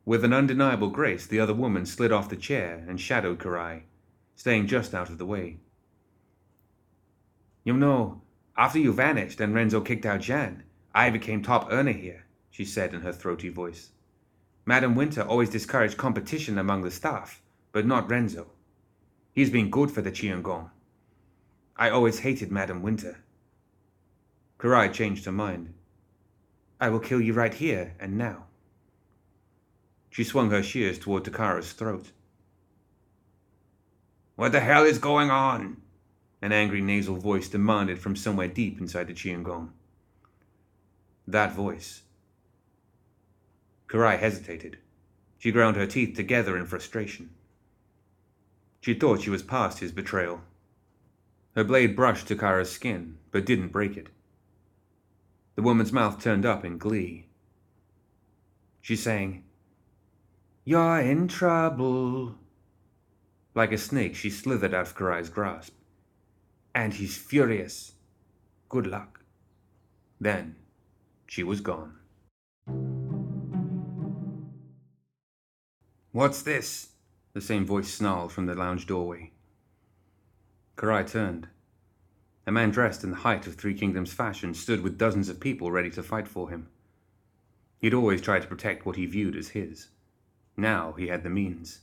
With 0.04 0.24
an 0.24 0.32
undeniable 0.32 0.90
grace, 0.90 1.28
the 1.28 1.38
other 1.38 1.54
woman 1.54 1.86
slid 1.86 2.10
off 2.10 2.28
the 2.28 2.34
chair 2.34 2.84
and 2.88 3.00
shadowed 3.00 3.38
Karai, 3.38 3.82
staying 4.34 4.66
just 4.66 4.94
out 4.96 5.10
of 5.10 5.18
the 5.18 5.26
way. 5.26 5.58
You 7.62 7.74
know, 7.74 8.22
after 8.56 8.80
you 8.80 8.92
vanished 8.92 9.40
and 9.40 9.54
Renzo 9.54 9.80
kicked 9.80 10.06
out 10.06 10.22
Jian, 10.22 10.62
I 10.92 11.10
became 11.10 11.40
top 11.40 11.68
earner 11.70 11.92
here, 11.92 12.24
she 12.50 12.64
said 12.64 12.92
in 12.94 13.02
her 13.02 13.12
throaty 13.12 13.48
voice. 13.48 13.92
Madam 14.66 14.96
Winter 14.96 15.22
always 15.22 15.50
discouraged 15.50 15.96
competition 15.96 16.58
among 16.58 16.82
the 16.82 16.90
staff, 16.90 17.40
but 17.70 17.86
not 17.86 18.10
Renzo. 18.10 18.48
He's 19.32 19.50
been 19.50 19.70
good 19.70 19.90
for 19.90 20.02
the 20.02 20.10
Qian 20.10 20.42
Gong. 20.42 20.70
I 21.76 21.90
always 21.90 22.20
hated 22.20 22.50
Madam 22.50 22.82
Winter. 22.82 23.18
Karai 24.58 24.92
changed 24.92 25.24
her 25.24 25.32
mind. 25.32 25.72
I 26.80 26.88
will 26.88 26.98
kill 26.98 27.20
you 27.20 27.32
right 27.32 27.54
here 27.54 27.94
and 28.00 28.18
now. 28.18 28.44
She 30.10 30.24
swung 30.24 30.50
her 30.50 30.62
shears 30.62 30.98
toward 30.98 31.24
Takara's 31.24 31.72
throat. 31.72 32.10
What 34.34 34.52
the 34.52 34.60
hell 34.60 34.84
is 34.84 34.98
going 34.98 35.30
on? 35.30 35.76
An 36.42 36.52
angry 36.52 36.80
nasal 36.80 37.16
voice 37.16 37.48
demanded 37.48 37.98
from 37.98 38.16
somewhere 38.16 38.48
deep 38.48 38.80
inside 38.80 39.06
the 39.06 39.14
Qian 39.14 39.42
Gong. 39.42 39.72
That 41.28 41.52
voice. 41.52 42.02
Karai 43.88 44.18
hesitated. 44.18 44.78
She 45.38 45.52
ground 45.52 45.76
her 45.76 45.86
teeth 45.86 46.16
together 46.16 46.56
in 46.56 46.66
frustration. 46.66 47.30
She 48.80 48.94
thought 48.94 49.20
she 49.22 49.30
was 49.30 49.42
past 49.42 49.80
his 49.80 49.92
betrayal. 49.92 50.40
Her 51.54 51.64
blade 51.64 51.94
brushed 51.94 52.28
Takara's 52.28 52.70
skin, 52.70 53.18
but 53.30 53.44
didn't 53.44 53.72
break 53.72 53.96
it. 53.96 54.08
The 55.56 55.62
woman's 55.62 55.92
mouth 55.92 56.22
turned 56.22 56.46
up 56.46 56.64
in 56.64 56.78
glee. 56.78 57.26
She 58.80 58.96
sang, 58.96 59.44
You're 60.64 61.00
in 61.00 61.28
trouble. 61.28 62.36
Like 63.54 63.72
a 63.72 63.78
snake, 63.78 64.14
she 64.14 64.30
slithered 64.30 64.72
out 64.72 64.86
of 64.86 64.96
Karai's 64.96 65.28
grasp. 65.28 65.74
And 66.74 66.94
he's 66.94 67.18
furious. 67.18 67.92
Good 68.68 68.86
luck. 68.86 69.20
Then 70.20 70.56
she 71.26 71.42
was 71.42 71.60
gone. 71.60 71.96
What's 76.12 76.42
this? 76.42 76.89
The 77.32 77.40
same 77.40 77.64
voice 77.64 77.92
snarled 77.92 78.32
from 78.32 78.46
the 78.46 78.54
lounge 78.54 78.86
doorway. 78.86 79.32
Karai 80.76 81.06
turned. 81.06 81.48
A 82.46 82.52
man 82.52 82.70
dressed 82.70 83.04
in 83.04 83.10
the 83.10 83.18
height 83.18 83.46
of 83.46 83.54
Three 83.54 83.74
Kingdoms 83.74 84.12
fashion 84.12 84.54
stood 84.54 84.82
with 84.82 84.98
dozens 84.98 85.28
of 85.28 85.38
people 85.38 85.70
ready 85.70 85.90
to 85.90 86.02
fight 86.02 86.26
for 86.26 86.50
him. 86.50 86.68
He'd 87.78 87.94
always 87.94 88.20
tried 88.20 88.42
to 88.42 88.48
protect 88.48 88.84
what 88.84 88.96
he 88.96 89.06
viewed 89.06 89.36
as 89.36 89.50
his. 89.50 89.88
Now 90.56 90.92
he 90.92 91.06
had 91.08 91.22
the 91.22 91.30
means. 91.30 91.80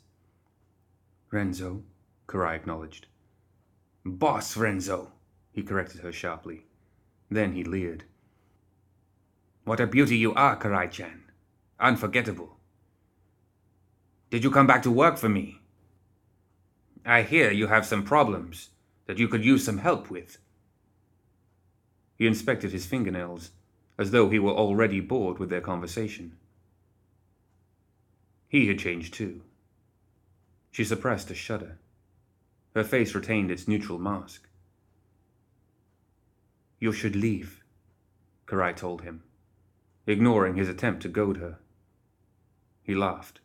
Renzo, 1.32 1.84
Karai 2.28 2.56
acknowledged. 2.56 3.08
Boss 4.06 4.58
Renzo, 4.58 5.12
he 5.52 5.64
corrected 5.64 6.02
her 6.02 6.12
sharply. 6.12 6.66
Then 7.30 7.54
he 7.54 7.64
leered. 7.64 8.04
What 9.64 9.80
a 9.80 9.88
beauty 9.88 10.18
you 10.18 10.34
are, 10.34 10.58
Karai-chan. 10.58 11.24
Unforgettable. 11.80 12.57
Did 14.30 14.44
you 14.44 14.52
come 14.52 14.68
back 14.68 14.84
to 14.84 14.92
work 14.92 15.18
for 15.18 15.30
me? 15.30 15.62
I 17.06 17.22
hear 17.22 17.50
you 17.52 17.68
have 17.68 17.86
some 17.86 18.04
problems 18.04 18.70
that 19.06 19.18
you 19.18 19.30
could 19.30 19.46
use 19.46 19.64
some 19.64 19.78
help 19.78 20.10
with. 20.10 20.38
He 22.18 22.28
inspected 22.28 22.72
his 22.72 22.86
fingernails, 22.86 23.52
as 23.98 24.12
though 24.12 24.30
he 24.30 24.40
were 24.40 24.52
already 24.52 25.00
bored 25.00 25.40
with 25.40 25.50
their 25.50 25.62
conversation. 25.62 26.36
He 28.50 28.68
had 28.68 28.80
changed 28.80 29.14
too. 29.14 29.42
She 30.72 30.84
suppressed 30.84 31.32
a 31.32 31.36
shudder. 31.36 31.80
Her 32.76 32.84
face 32.84 33.16
retained 33.16 33.50
its 33.50 33.68
neutral 33.68 33.98
mask. 33.98 34.48
You 36.80 36.92
should 36.92 37.16
leave, 37.16 37.64
Karai 38.46 38.76
told 38.76 39.04
him, 39.04 39.24
ignoring 40.06 40.56
his 40.56 40.70
attempt 40.70 41.02
to 41.04 41.10
goad 41.10 41.38
her. 41.38 41.60
He 42.84 42.94
laughed. 42.94 43.40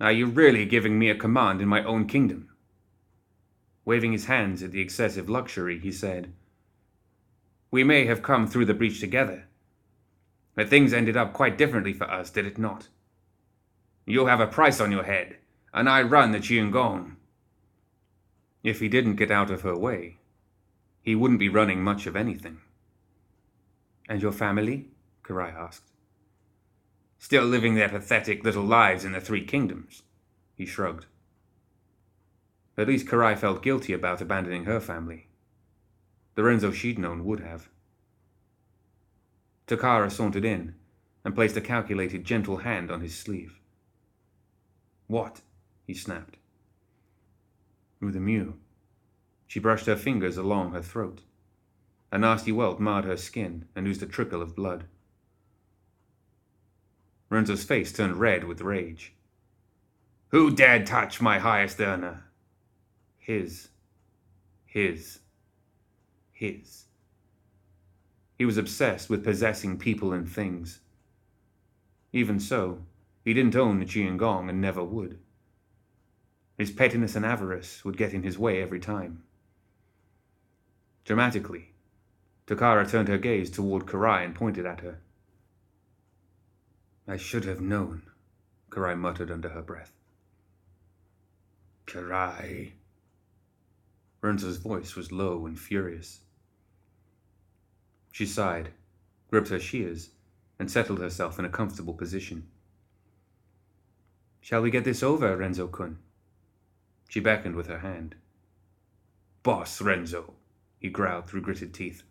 Are 0.00 0.12
you 0.12 0.26
really 0.26 0.64
giving 0.64 0.98
me 0.98 1.10
a 1.10 1.14
command 1.14 1.60
in 1.60 1.68
my 1.68 1.82
own 1.82 2.06
kingdom? 2.06 2.50
Waving 3.84 4.12
his 4.12 4.26
hands 4.26 4.62
at 4.62 4.72
the 4.72 4.80
excessive 4.80 5.28
luxury, 5.28 5.78
he 5.78 5.90
said, 5.90 6.32
we 7.70 7.84
may 7.84 8.06
have 8.06 8.22
come 8.22 8.46
through 8.46 8.64
the 8.64 8.74
breach 8.74 9.00
together. 9.00 9.44
But 10.54 10.68
things 10.68 10.92
ended 10.92 11.16
up 11.16 11.32
quite 11.32 11.58
differently 11.58 11.92
for 11.92 12.10
us, 12.10 12.30
did 12.30 12.46
it 12.46 12.58
not? 12.58 12.88
You 14.06 14.26
have 14.26 14.40
a 14.40 14.46
price 14.46 14.80
on 14.80 14.90
your 14.90 15.04
head, 15.04 15.36
and 15.74 15.88
I 15.88 16.02
run 16.02 16.32
the 16.32 16.38
Qian 16.38 16.72
Gong. 16.72 17.16
If 18.62 18.80
he 18.80 18.88
didn't 18.88 19.16
get 19.16 19.30
out 19.30 19.50
of 19.50 19.62
her 19.62 19.76
way, 19.76 20.16
he 21.02 21.14
wouldn't 21.14 21.40
be 21.40 21.48
running 21.48 21.82
much 21.82 22.06
of 22.06 22.16
anything. 22.16 22.60
And 24.08 24.22
your 24.22 24.32
family? 24.32 24.88
Karai 25.22 25.54
asked. 25.54 25.87
Still 27.18 27.44
living 27.44 27.74
their 27.74 27.88
pathetic 27.88 28.44
little 28.44 28.64
lives 28.64 29.04
in 29.04 29.12
the 29.12 29.20
Three 29.20 29.44
Kingdoms, 29.44 30.02
he 30.54 30.64
shrugged. 30.64 31.06
At 32.76 32.86
least 32.86 33.06
Karai 33.06 33.36
felt 33.36 33.62
guilty 33.62 33.92
about 33.92 34.20
abandoning 34.20 34.64
her 34.64 34.80
family. 34.80 35.26
Lorenzo 36.36 36.70
she'd 36.70 36.98
known 36.98 37.24
would 37.24 37.40
have. 37.40 37.68
Takara 39.66 40.10
sauntered 40.10 40.44
in 40.44 40.76
and 41.24 41.34
placed 41.34 41.56
a 41.56 41.60
calculated, 41.60 42.24
gentle 42.24 42.58
hand 42.58 42.90
on 42.90 43.00
his 43.00 43.18
sleeve. 43.18 43.58
What? 45.08 45.40
he 45.84 45.94
snapped. 45.94 46.36
With 48.00 48.14
a 48.14 48.20
mew. 48.20 48.58
She 49.48 49.58
brushed 49.58 49.86
her 49.86 49.96
fingers 49.96 50.36
along 50.36 50.72
her 50.72 50.82
throat. 50.82 51.22
A 52.12 52.18
nasty 52.18 52.52
welt 52.52 52.78
marred 52.78 53.04
her 53.04 53.16
skin 53.16 53.66
and 53.74 53.86
oozed 53.86 54.02
a 54.02 54.06
trickle 54.06 54.40
of 54.40 54.54
blood. 54.54 54.84
Renzo's 57.30 57.64
face 57.64 57.92
turned 57.92 58.16
red 58.16 58.44
with 58.44 58.60
rage. 58.60 59.12
Who 60.28 60.54
dared 60.54 60.86
touch 60.86 61.20
my 61.20 61.38
highest 61.38 61.80
earner? 61.80 62.24
His. 63.18 63.68
His 64.66 65.20
his. 66.38 66.84
He 68.36 68.44
was 68.44 68.56
obsessed 68.56 69.10
with 69.10 69.24
possessing 69.24 69.76
people 69.76 70.12
and 70.12 70.28
things. 70.28 70.78
Even 72.12 72.38
so, 72.38 72.84
he 73.24 73.34
didn't 73.34 73.56
own 73.56 73.80
the 73.80 73.84
Qian 73.84 74.16
Gong 74.16 74.48
and 74.48 74.60
never 74.60 74.84
would. 74.84 75.18
His 76.56 76.70
pettiness 76.70 77.16
and 77.16 77.26
avarice 77.26 77.84
would 77.84 77.96
get 77.96 78.14
in 78.14 78.22
his 78.22 78.38
way 78.38 78.62
every 78.62 78.78
time. 78.78 79.24
I 87.10 87.16
should 87.16 87.46
have 87.46 87.62
known, 87.62 88.02
Karai 88.68 88.94
muttered 88.94 89.30
under 89.30 89.48
her 89.48 89.62
breath. 89.62 89.92
Karai. 91.86 92.72
Renzo's 94.20 94.58
voice 94.58 94.94
was 94.94 95.10
low 95.10 95.46
and 95.46 95.58
furious. 95.58 96.20
She 98.12 98.26
sighed, 98.26 98.72
gripped 99.30 99.48
her 99.48 99.58
shears, 99.58 100.10
and 100.58 100.70
settled 100.70 100.98
herself 100.98 101.38
in 101.38 101.46
a 101.46 101.50
comfortable 101.50 101.94
position. 101.94 102.46
Shall 104.42 104.60
we 104.60 104.70
get 104.70 104.84
this 104.84 105.02
over, 105.02 105.34
Renzo 105.34 105.66
kun? 105.66 105.98
She 107.08 107.20
beckoned 107.20 107.56
with 107.56 107.68
her 107.68 107.78
hand. 107.78 108.16
Boss 109.42 109.80
Renzo, 109.80 110.34
he 110.78 110.90
growled 110.90 111.26
through 111.26 111.40
gritted 111.40 111.72
teeth. 111.72 112.02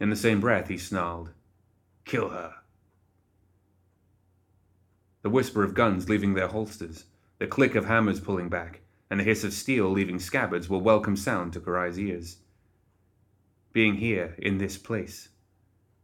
In 0.00 0.08
the 0.08 0.16
same 0.16 0.40
breath, 0.40 0.68
he 0.68 0.78
snarled, 0.78 1.30
Kill 2.06 2.30
her. 2.30 2.54
The 5.22 5.30
whisper 5.30 5.62
of 5.62 5.74
guns 5.74 6.08
leaving 6.08 6.34
their 6.34 6.48
holsters, 6.48 7.04
the 7.38 7.46
click 7.46 7.74
of 7.74 7.86
hammers 7.86 8.20
pulling 8.20 8.48
back, 8.48 8.80
and 9.08 9.20
the 9.20 9.24
hiss 9.24 9.44
of 9.44 9.52
steel 9.52 9.88
leaving 9.88 10.18
scabbards 10.18 10.68
were 10.68 10.78
welcome 10.78 11.16
sound 11.16 11.52
to 11.52 11.60
Karai's 11.60 11.98
ears. 11.98 12.38
Being 13.72 13.96
here, 13.96 14.34
in 14.38 14.58
this 14.58 14.76
place, 14.76 15.28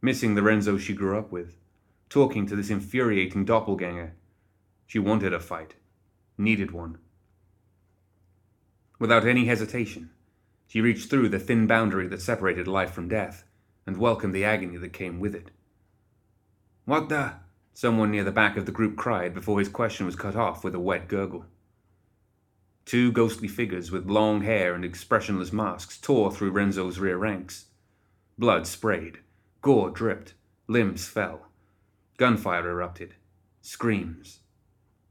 missing 0.00 0.34
the 0.34 0.42
Renzo 0.42 0.78
she 0.78 0.94
grew 0.94 1.18
up 1.18 1.32
with, 1.32 1.56
talking 2.08 2.46
to 2.46 2.54
this 2.54 2.70
infuriating 2.70 3.44
doppelganger, 3.44 4.14
she 4.86 4.98
wanted 4.98 5.32
a 5.32 5.40
fight, 5.40 5.74
needed 6.38 6.70
one. 6.70 6.98
Without 8.98 9.26
any 9.26 9.46
hesitation, 9.46 10.10
she 10.66 10.80
reached 10.80 11.10
through 11.10 11.28
the 11.28 11.38
thin 11.38 11.66
boundary 11.66 12.06
that 12.08 12.22
separated 12.22 12.68
life 12.68 12.92
from 12.92 13.08
death 13.08 13.44
and 13.86 13.96
welcomed 13.96 14.34
the 14.34 14.44
agony 14.44 14.76
that 14.76 14.92
came 14.92 15.18
with 15.18 15.34
it. 15.34 15.50
What 16.84 17.08
the? 17.08 17.34
Someone 17.78 18.10
near 18.10 18.24
the 18.24 18.32
back 18.32 18.56
of 18.56 18.66
the 18.66 18.72
group 18.72 18.96
cried 18.96 19.32
before 19.32 19.60
his 19.60 19.68
question 19.68 20.04
was 20.04 20.16
cut 20.16 20.34
off 20.34 20.64
with 20.64 20.74
a 20.74 20.80
wet 20.80 21.06
gurgle. 21.06 21.44
Two 22.84 23.12
ghostly 23.12 23.46
figures 23.46 23.92
with 23.92 24.10
long 24.10 24.42
hair 24.42 24.74
and 24.74 24.84
expressionless 24.84 25.52
masks 25.52 25.96
tore 25.96 26.32
through 26.32 26.50
Renzo's 26.50 26.98
rear 26.98 27.16
ranks. 27.16 27.66
Blood 28.36 28.66
sprayed, 28.66 29.20
gore 29.62 29.90
dripped, 29.90 30.34
limbs 30.66 31.06
fell. 31.06 31.52
Gunfire 32.16 32.68
erupted. 32.68 33.14
Screams. 33.62 34.40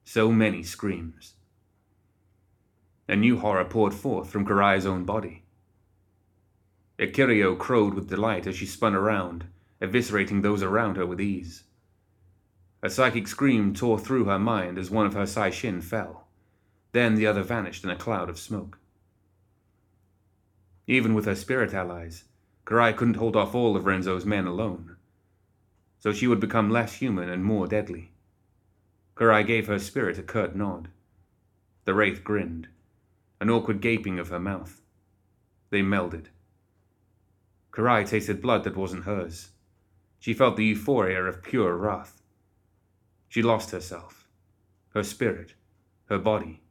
So 0.03 0.29
many 0.29 0.61
screams. 0.61 1.35
A 3.07 3.15
new 3.15 3.39
horror 3.39 3.63
poured 3.63 3.93
forth 3.93 4.29
from 4.29 4.45
Karai's 4.45 4.85
own 4.85 5.05
body. 5.05 5.45
Ikiryo 6.99 7.57
crowed 7.57 7.93
with 7.93 8.09
delight 8.09 8.45
as 8.45 8.57
she 8.57 8.65
spun 8.65 8.93
around, 8.93 9.45
eviscerating 9.81 10.41
those 10.41 10.61
around 10.61 10.97
her 10.97 11.05
with 11.05 11.21
ease. 11.21 11.63
A 12.87 12.89
psychic 12.89 13.27
scream 13.27 13.73
tore 13.73 13.99
through 13.99 14.23
her 14.23 14.39
mind 14.39 14.77
as 14.77 14.89
one 14.89 15.05
of 15.05 15.13
her 15.13 15.25
Seishin 15.25 15.83
fell. 15.83 16.25
Then 16.93 17.15
the 17.15 17.27
other 17.27 17.43
vanished 17.43 17.83
in 17.83 17.89
a 17.89 17.97
cloud 17.97 18.29
of 18.29 18.39
smoke. 18.39 18.79
Even 20.87 21.13
with 21.13 21.25
her 21.25 21.35
spirit 21.35 21.73
allies, 21.73 22.23
Karai 22.65 22.95
couldn't 22.95 23.17
hold 23.17 23.35
off 23.35 23.53
all 23.53 23.75
of 23.75 23.85
Renzo's 23.85 24.25
men 24.25 24.47
alone. 24.47 24.95
So 25.99 26.13
she 26.13 26.27
would 26.27 26.39
become 26.39 26.69
less 26.69 26.93
human 26.93 27.27
and 27.27 27.43
more 27.43 27.67
deadly. 27.67 28.11
Karai 29.17 29.45
gave 29.45 29.67
her 29.67 29.79
spirit 29.79 30.17
a 30.17 30.23
curt 30.23 30.55
nod. 30.55 30.87
The 31.83 31.93
wraith 31.93 32.23
grinned, 32.23 32.69
an 33.41 33.49
awkward 33.49 33.81
gaping 33.81 34.17
of 34.17 34.29
her 34.29 34.39
mouth. 34.39 34.79
They 35.71 35.81
melded. 35.81 36.27
Karai 37.73 38.07
tasted 38.07 38.41
blood 38.41 38.63
that 38.63 38.77
wasn't 38.77 39.03
hers. 39.03 39.49
She 40.19 40.33
felt 40.33 40.55
the 40.55 40.63
euphoria 40.63 41.21
of 41.25 41.43
pure 41.43 41.75
wrath. 41.75 42.21
She 43.29 43.41
lost 43.41 43.71
herself, 43.71 44.27
her 44.89 45.03
spirit, 45.03 45.53
her 46.05 46.17
body. 46.17 46.61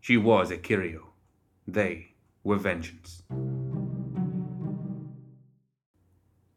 She 0.00 0.16
was 0.16 0.50
Ikiryo. 0.50 1.02
They 1.68 2.14
were 2.42 2.56
vengeance. 2.56 3.22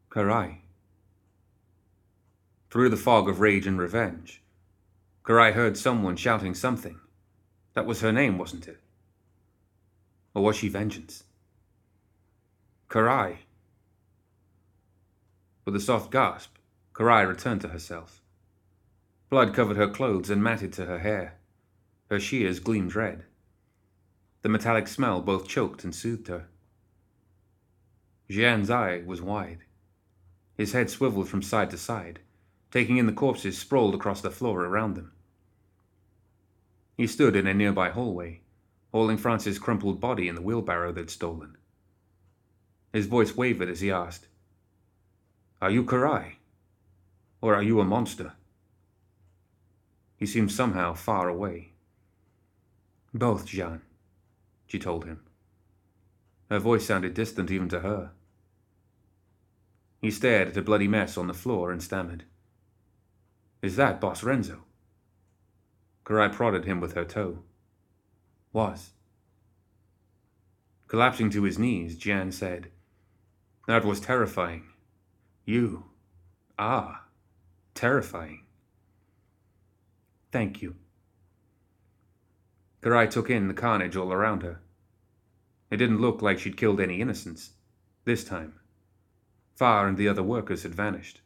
Karai. 0.08 0.58
Through 2.70 2.88
the 2.88 2.96
fog 2.96 3.28
of 3.28 3.40
rage 3.40 3.66
and 3.66 3.78
revenge, 3.78 4.42
Karai 5.24 5.52
heard 5.52 5.76
someone 5.76 6.16
shouting 6.16 6.54
something. 6.54 6.98
That 7.74 7.86
was 7.86 8.00
her 8.00 8.12
name, 8.12 8.38
wasn't 8.38 8.68
it? 8.68 8.80
Or 10.34 10.42
was 10.42 10.56
she 10.56 10.68
vengeance? 10.68 11.24
Karai. 12.88 13.38
With 15.64 15.76
a 15.76 15.80
soft 15.80 16.10
gasp, 16.10 16.56
Karai 16.94 17.28
returned 17.28 17.60
to 17.60 17.68
herself. 17.68 18.19
Blood 19.30 19.54
covered 19.54 19.76
her 19.76 19.88
clothes 19.88 20.28
and 20.28 20.42
matted 20.42 20.72
to 20.72 20.86
her 20.86 20.98
hair. 20.98 21.34
Her 22.10 22.18
shears 22.18 22.58
gleamed 22.58 22.96
red. 22.96 23.24
The 24.42 24.48
metallic 24.48 24.88
smell 24.88 25.22
both 25.22 25.46
choked 25.46 25.84
and 25.84 25.94
soothed 25.94 26.26
her. 26.26 26.48
Jian's 28.28 28.70
eye 28.70 29.02
was 29.06 29.22
wide. 29.22 29.60
His 30.56 30.72
head 30.72 30.90
swiveled 30.90 31.28
from 31.28 31.42
side 31.42 31.70
to 31.70 31.78
side, 31.78 32.18
taking 32.72 32.96
in 32.96 33.06
the 33.06 33.12
corpses 33.12 33.56
sprawled 33.56 33.94
across 33.94 34.20
the 34.20 34.32
floor 34.32 34.64
around 34.64 34.94
them. 34.94 35.12
He 36.96 37.06
stood 37.06 37.36
in 37.36 37.46
a 37.46 37.54
nearby 37.54 37.90
hallway, 37.90 38.40
hauling 38.90 39.16
Francis' 39.16 39.60
crumpled 39.60 40.00
body 40.00 40.26
in 40.26 40.34
the 40.34 40.42
wheelbarrow 40.42 40.92
they'd 40.92 41.08
stolen. 41.08 41.56
His 42.92 43.06
voice 43.06 43.36
wavered 43.36 43.68
as 43.68 43.80
he 43.80 43.92
asked, 43.92 44.26
Are 45.62 45.70
you 45.70 45.84
Karai? 45.84 46.34
Or 47.40 47.54
are 47.54 47.62
you 47.62 47.80
a 47.80 47.84
monster? 47.84 48.32
He 50.20 50.26
seemed 50.26 50.52
somehow 50.52 50.92
far 50.92 51.30
away. 51.30 51.72
Both, 53.14 53.46
Jian, 53.46 53.80
she 54.66 54.78
told 54.78 55.06
him. 55.06 55.22
Her 56.50 56.58
voice 56.58 56.86
sounded 56.86 57.14
distant 57.14 57.50
even 57.50 57.70
to 57.70 57.80
her. 57.80 58.10
He 60.02 60.10
stared 60.10 60.48
at 60.48 60.56
a 60.58 60.62
bloody 60.62 60.88
mess 60.88 61.16
on 61.16 61.26
the 61.26 61.34
floor 61.34 61.72
and 61.72 61.82
stammered. 61.82 62.24
Is 63.62 63.76
that 63.76 64.00
Boss 64.00 64.22
Renzo? 64.22 64.64
Karai 66.04 66.30
prodded 66.32 66.66
him 66.66 66.80
with 66.80 66.92
her 66.92 67.04
toe. 67.04 67.38
Was. 68.52 68.92
Collapsing 70.86 71.30
to 71.30 71.44
his 71.44 71.58
knees, 71.58 71.96
Jian 71.96 72.32
said, 72.32 72.70
That 73.66 73.84
was 73.84 74.00
terrifying. 74.00 74.64
You. 75.46 75.84
Ah, 76.58 77.04
terrifying. 77.74 78.42
Thank 80.32 80.62
you. 80.62 80.76
Karai 82.82 83.10
took 83.10 83.28
in 83.28 83.48
the 83.48 83.54
carnage 83.54 83.96
all 83.96 84.12
around 84.12 84.42
her. 84.42 84.60
It 85.70 85.76
didn't 85.76 86.00
look 86.00 86.22
like 86.22 86.38
she'd 86.38 86.56
killed 86.56 86.80
any 86.80 87.00
innocents. 87.00 87.50
This 88.04 88.24
time. 88.24 88.54
Fa 89.54 89.84
and 89.86 89.96
the 89.96 90.08
other 90.08 90.22
workers 90.22 90.62
had 90.62 90.74
vanished. 90.74 91.20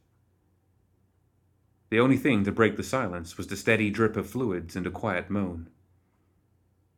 The 1.90 2.01
only 2.01 2.17
thing 2.17 2.45
to 2.45 2.53
break 2.53 2.77
the 2.77 2.83
silence 2.83 3.37
was 3.37 3.47
the 3.47 3.57
steady 3.57 3.90
drip 3.90 4.17
of 4.17 4.29
fluids 4.29 4.75
and 4.75 4.87
a 4.87 4.90
quiet 4.90 5.31
moan. 5.31 5.69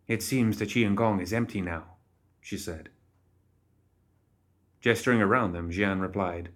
It 0.08 0.22
seems 0.22 0.58
the 0.58 0.64
Qian 0.64 0.94
Gong 0.94 1.20
is 1.20 1.32
empty 1.32 1.60
now, 1.60 1.96
she 2.40 2.56
said. 2.56 2.88
Gesturing 4.80 5.20
around 5.20 5.52
them, 5.52 5.70
Jian 5.70 6.00
replied, 6.00 6.50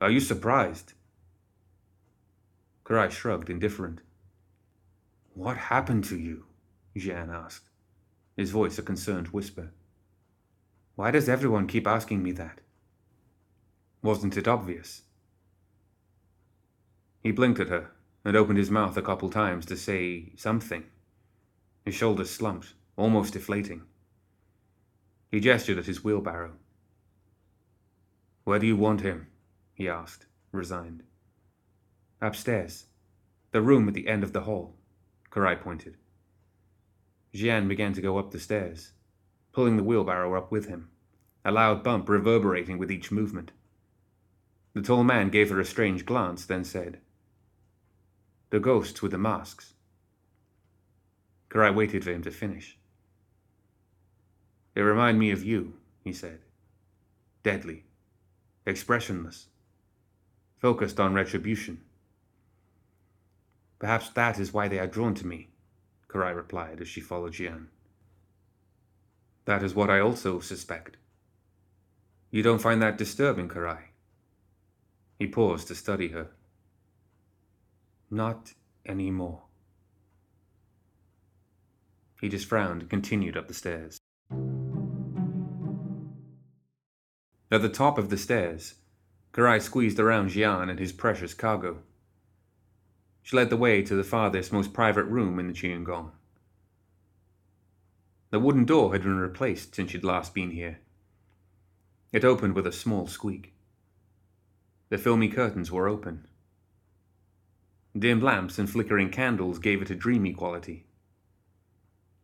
Are 0.00 0.10
you 0.10 0.18
surprised? 0.18 0.94
Karai 2.84 3.10
shrugged, 3.10 3.50
indifferent. 3.50 4.00
What 5.36 5.58
happened 5.58 6.04
to 6.04 6.18
you? 6.18 6.46
Jian 6.96 7.28
asked, 7.28 7.68
his 8.38 8.50
voice 8.50 8.78
a 8.78 8.82
concerned 8.82 9.28
whisper. 9.28 9.70
Why 10.94 11.10
does 11.10 11.28
everyone 11.28 11.66
keep 11.66 11.86
asking 11.86 12.22
me 12.22 12.32
that? 12.32 12.62
Wasn't 14.00 14.38
it 14.38 14.48
obvious? 14.48 15.02
He 17.22 17.32
blinked 17.32 17.60
at 17.60 17.68
her 17.68 17.90
and 18.24 18.34
opened 18.34 18.56
his 18.56 18.70
mouth 18.70 18.96
a 18.96 19.02
couple 19.02 19.28
times 19.28 19.66
to 19.66 19.76
say 19.76 20.32
something. 20.36 20.84
His 21.84 21.94
shoulders 21.94 22.30
slumped, 22.30 22.72
almost 22.96 23.34
deflating. 23.34 23.82
He 25.30 25.40
gestured 25.40 25.76
at 25.76 25.84
his 25.84 26.02
wheelbarrow. 26.02 26.52
Where 28.44 28.58
do 28.58 28.66
you 28.66 28.76
want 28.78 29.02
him? 29.02 29.26
he 29.74 29.86
asked, 29.86 30.24
resigned. 30.50 31.02
Upstairs. 32.22 32.86
The 33.50 33.60
room 33.60 33.86
at 33.86 33.92
the 33.92 34.08
end 34.08 34.24
of 34.24 34.32
the 34.32 34.40
hall. 34.40 34.76
Karai 35.36 35.60
pointed. 35.60 35.98
Jian 37.34 37.68
began 37.68 37.92
to 37.92 38.00
go 38.00 38.16
up 38.16 38.30
the 38.30 38.40
stairs, 38.40 38.92
pulling 39.52 39.76
the 39.76 39.82
wheelbarrow 39.82 40.34
up 40.34 40.50
with 40.50 40.66
him, 40.66 40.88
a 41.44 41.52
loud 41.52 41.84
bump 41.84 42.08
reverberating 42.08 42.78
with 42.78 42.90
each 42.90 43.12
movement. 43.12 43.52
The 44.72 44.80
tall 44.80 45.04
man 45.04 45.28
gave 45.28 45.50
her 45.50 45.60
a 45.60 45.64
strange 45.66 46.06
glance, 46.06 46.46
then 46.46 46.64
said, 46.64 47.00
The 48.48 48.60
ghosts 48.60 49.02
with 49.02 49.12
the 49.12 49.18
masks. 49.18 49.74
Karai 51.50 51.74
waited 51.74 52.02
for 52.02 52.12
him 52.12 52.22
to 52.22 52.30
finish. 52.30 52.78
They 54.72 54.80
remind 54.80 55.18
me 55.18 55.30
of 55.32 55.44
you, 55.44 55.74
he 56.02 56.14
said. 56.14 56.40
Deadly, 57.42 57.84
expressionless, 58.64 59.48
focused 60.58 60.98
on 60.98 61.12
retribution. 61.12 61.82
Perhaps 63.78 64.10
that 64.10 64.38
is 64.38 64.52
why 64.52 64.68
they 64.68 64.78
are 64.78 64.86
drawn 64.86 65.14
to 65.14 65.26
me, 65.26 65.50
Karai 66.08 66.34
replied 66.34 66.80
as 66.80 66.88
she 66.88 67.00
followed 67.00 67.32
Jian. 67.32 67.66
That 69.44 69.62
is 69.62 69.74
what 69.74 69.90
I 69.90 70.00
also 70.00 70.40
suspect. 70.40 70.96
You 72.30 72.42
don't 72.42 72.60
find 72.60 72.82
that 72.82 72.98
disturbing, 72.98 73.48
Karai? 73.48 73.78
He 75.18 75.26
paused 75.26 75.68
to 75.68 75.74
study 75.74 76.08
her. 76.08 76.28
Not 78.10 78.54
any 78.84 79.10
more. 79.10 79.42
He 82.20 82.28
just 82.28 82.46
frowned 82.46 82.82
and 82.82 82.90
continued 82.90 83.36
up 83.36 83.48
the 83.48 83.54
stairs. 83.54 83.98
At 87.50 87.62
the 87.62 87.68
top 87.68 87.98
of 87.98 88.10
the 88.10 88.18
stairs, 88.18 88.74
Karai 89.32 89.60
squeezed 89.60 90.00
around 90.00 90.30
Jian 90.30 90.68
and 90.70 90.78
his 90.78 90.92
precious 90.92 91.34
cargo. 91.34 91.82
She 93.26 93.34
led 93.34 93.50
the 93.50 93.56
way 93.56 93.82
to 93.82 93.96
the 93.96 94.04
farthest, 94.04 94.52
most 94.52 94.72
private 94.72 95.02
room 95.02 95.40
in 95.40 95.48
the 95.48 95.52
Qian 95.52 95.82
Gong. 95.82 96.12
The 98.30 98.38
wooden 98.38 98.64
door 98.64 98.92
had 98.92 99.02
been 99.02 99.18
replaced 99.18 99.74
since 99.74 99.90
she'd 99.90 100.04
last 100.04 100.32
been 100.32 100.52
here. 100.52 100.78
It 102.12 102.24
opened 102.24 102.54
with 102.54 102.68
a 102.68 102.72
small 102.72 103.08
squeak. 103.08 103.52
The 104.90 104.96
filmy 104.96 105.26
curtains 105.28 105.72
were 105.72 105.88
open. 105.88 106.28
Dim 107.98 108.20
lamps 108.20 108.60
and 108.60 108.70
flickering 108.70 109.10
candles 109.10 109.58
gave 109.58 109.82
it 109.82 109.90
a 109.90 109.96
dreamy 109.96 110.32
quality. 110.32 110.86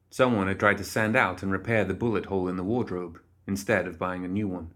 Someone 0.08 0.46
had 0.46 0.60
tried 0.60 0.78
to 0.78 0.84
sand 0.84 1.16
out 1.16 1.42
and 1.42 1.50
repair 1.50 1.84
the 1.84 1.94
bullet 1.94 2.26
hole 2.26 2.46
in 2.46 2.56
the 2.56 2.62
wardrobe 2.62 3.18
instead 3.44 3.88
of 3.88 3.98
buying 3.98 4.24
a 4.24 4.28
new 4.28 4.46
one. 4.46 4.70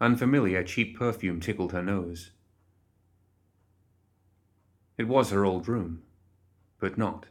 Unfamiliar, 0.00 0.62
cheap 0.64 0.98
perfume 0.98 1.38
tickled 1.38 1.72
her 1.72 1.82
nose. 1.82 2.30
It 5.00 5.08
was 5.08 5.30
her 5.30 5.46
old 5.46 5.66
room, 5.66 6.02
but 6.78 6.98
not. 6.98 7.24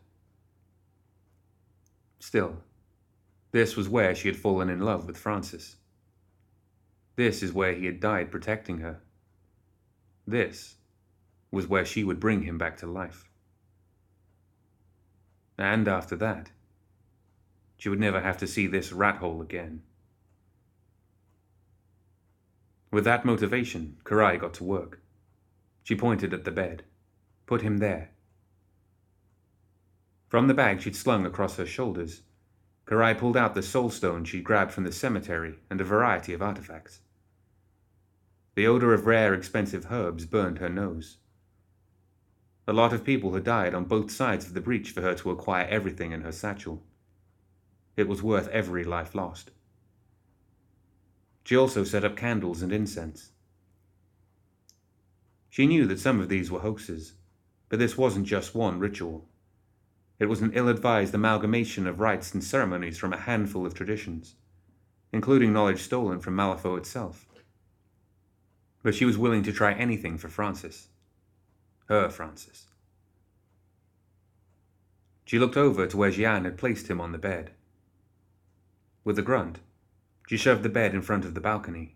Still, 2.17 2.63
this 3.51 3.77
was 3.77 3.88
where 3.88 4.15
she 4.15 4.27
had 4.27 4.38
fallen 4.38 4.71
in 4.71 4.79
love 4.79 5.05
with 5.05 5.19
Francis. 5.19 5.75
This 7.15 7.43
is 7.43 7.53
where 7.53 7.75
he 7.75 7.86
had 7.86 7.99
died 7.99 8.32
protecting 8.32 8.79
her. 8.79 9.01
This 10.25 10.77
was 11.51 11.67
where 11.67 11.86
she 11.86 12.03
would 12.03 12.19
bring 12.19 12.41
him 12.41 12.58
back 12.58 12.75
to 12.77 12.88
life. 12.88 13.29
And 15.55 15.88
after 15.88 16.15
that, 16.15 16.49
she 17.77 17.88
would 17.88 17.99
never 17.99 18.21
have 18.21 18.39
to 18.39 18.47
see 18.47 18.65
this 18.65 18.91
rat 18.91 19.17
hole 19.17 19.43
again. 19.43 19.84
With 22.91 23.03
that 23.03 23.25
motivation, 23.25 23.97
Karai 24.05 24.39
got 24.41 24.55
to 24.55 24.63
work. 24.63 25.03
She 25.84 25.93
pointed 25.93 26.34
at 26.34 26.45
the 26.45 26.51
bed. 26.51 26.82
Put 27.49 27.63
him 27.63 27.79
there. 27.79 28.12
From 30.27 30.47
the 30.47 30.53
bag 30.53 30.83
she'd 30.83 30.95
slung 30.95 31.25
across 31.25 31.57
her 31.57 31.65
shoulders, 31.65 32.21
Karai 32.85 33.17
pulled 33.17 33.35
out 33.35 33.55
the 33.55 33.63
soul 33.63 33.89
stone 33.89 34.23
she'd 34.23 34.43
grabbed 34.43 34.71
from 34.71 34.83
the 34.83 34.91
cemetery 34.91 35.57
and 35.67 35.81
a 35.81 35.83
variety 35.83 36.31
of 36.31 36.43
artifacts. 36.43 36.99
The 38.53 38.67
odor 38.67 38.93
of 38.93 39.07
rare, 39.07 39.33
expensive 39.33 39.91
herbs 39.91 40.27
burned 40.27 40.59
her 40.59 40.69
nose. 40.69 41.17
A 42.67 42.71
lot 42.71 42.93
of 42.93 43.03
people 43.03 43.33
had 43.33 43.45
died 43.45 43.73
on 43.73 43.85
both 43.85 44.12
sides 44.12 44.45
of 44.45 44.53
the 44.53 44.62
breach 44.62 44.91
for 44.91 45.01
her 45.01 45.15
to 45.15 45.31
acquire 45.31 45.65
everything 45.71 46.12
in 46.12 46.21
her 46.21 46.31
satchel. 46.31 46.83
It 47.97 48.07
was 48.07 48.21
worth 48.21 48.47
every 48.49 48.83
life 48.83 49.15
lost. 49.15 49.49
She 51.45 51.57
also 51.57 51.83
set 51.83 52.05
up 52.05 52.15
candles 52.15 52.62
and 52.62 52.71
incense. 52.71 53.31
She 55.49 55.65
knew 55.65 55.88
that 55.88 55.99
some 55.99 56.19
of 56.19 56.29
these 56.29 56.51
were 56.51 56.59
hoaxes, 56.59 57.15
but 57.69 57.79
this 57.79 57.97
wasn't 57.97 58.25
just 58.25 58.55
one 58.55 58.79
ritual. 58.79 59.27
It 60.17 60.25
was 60.25 60.41
an 60.41 60.51
ill 60.53 60.67
advised 60.67 61.13
amalgamation 61.15 61.88
of 61.88 61.99
rites 61.99 62.34
and 62.34 62.43
ceremonies 62.43 62.97
from 62.97 63.13
a 63.13 63.17
handful 63.17 63.65
of 63.65 63.73
traditions, 63.73 64.36
including 65.13 65.53
knowledge 65.53 65.82
stolen 65.82 66.19
from 66.19 66.36
Malifaux 66.36 66.77
itself. 66.77 67.25
But 68.84 68.95
she 68.95 69.05
was 69.05 69.17
willing 69.17 69.43
to 69.43 69.53
try 69.53 69.73
anything 69.73 70.17
for 70.17 70.27
Francis. 70.27 70.88
Her 71.88 72.10
Francis. 72.10 72.67
She 75.25 75.39
looked 75.39 75.58
over 75.58 75.86
to 75.86 75.97
where 75.97 76.12
Jian 76.12 76.45
had 76.45 76.58
placed 76.58 76.88
him 76.88 76.99
on 76.99 77.12
the 77.12 77.17
bed. 77.17 77.51
With 79.03 79.19
a 79.19 79.21
grunt, 79.21 79.60
she 80.27 80.38
shoved 80.38 80.63
the 80.63 80.69
bed 80.69 80.93
in 80.93 81.01
front 81.01 81.23
of 81.23 81.34
the 81.34 81.41
balcony, 81.41 81.95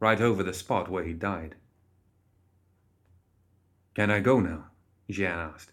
right 0.00 0.20
over 0.20 0.42
the 0.42 0.52
spot 0.52 0.90
where 0.90 1.04
he'd 1.04 1.18
died. 1.18 1.54
Can 3.94 4.10
I 4.10 4.20
go 4.20 4.40
now? 4.40 4.70
Jian 5.10 5.36
asked, 5.54 5.72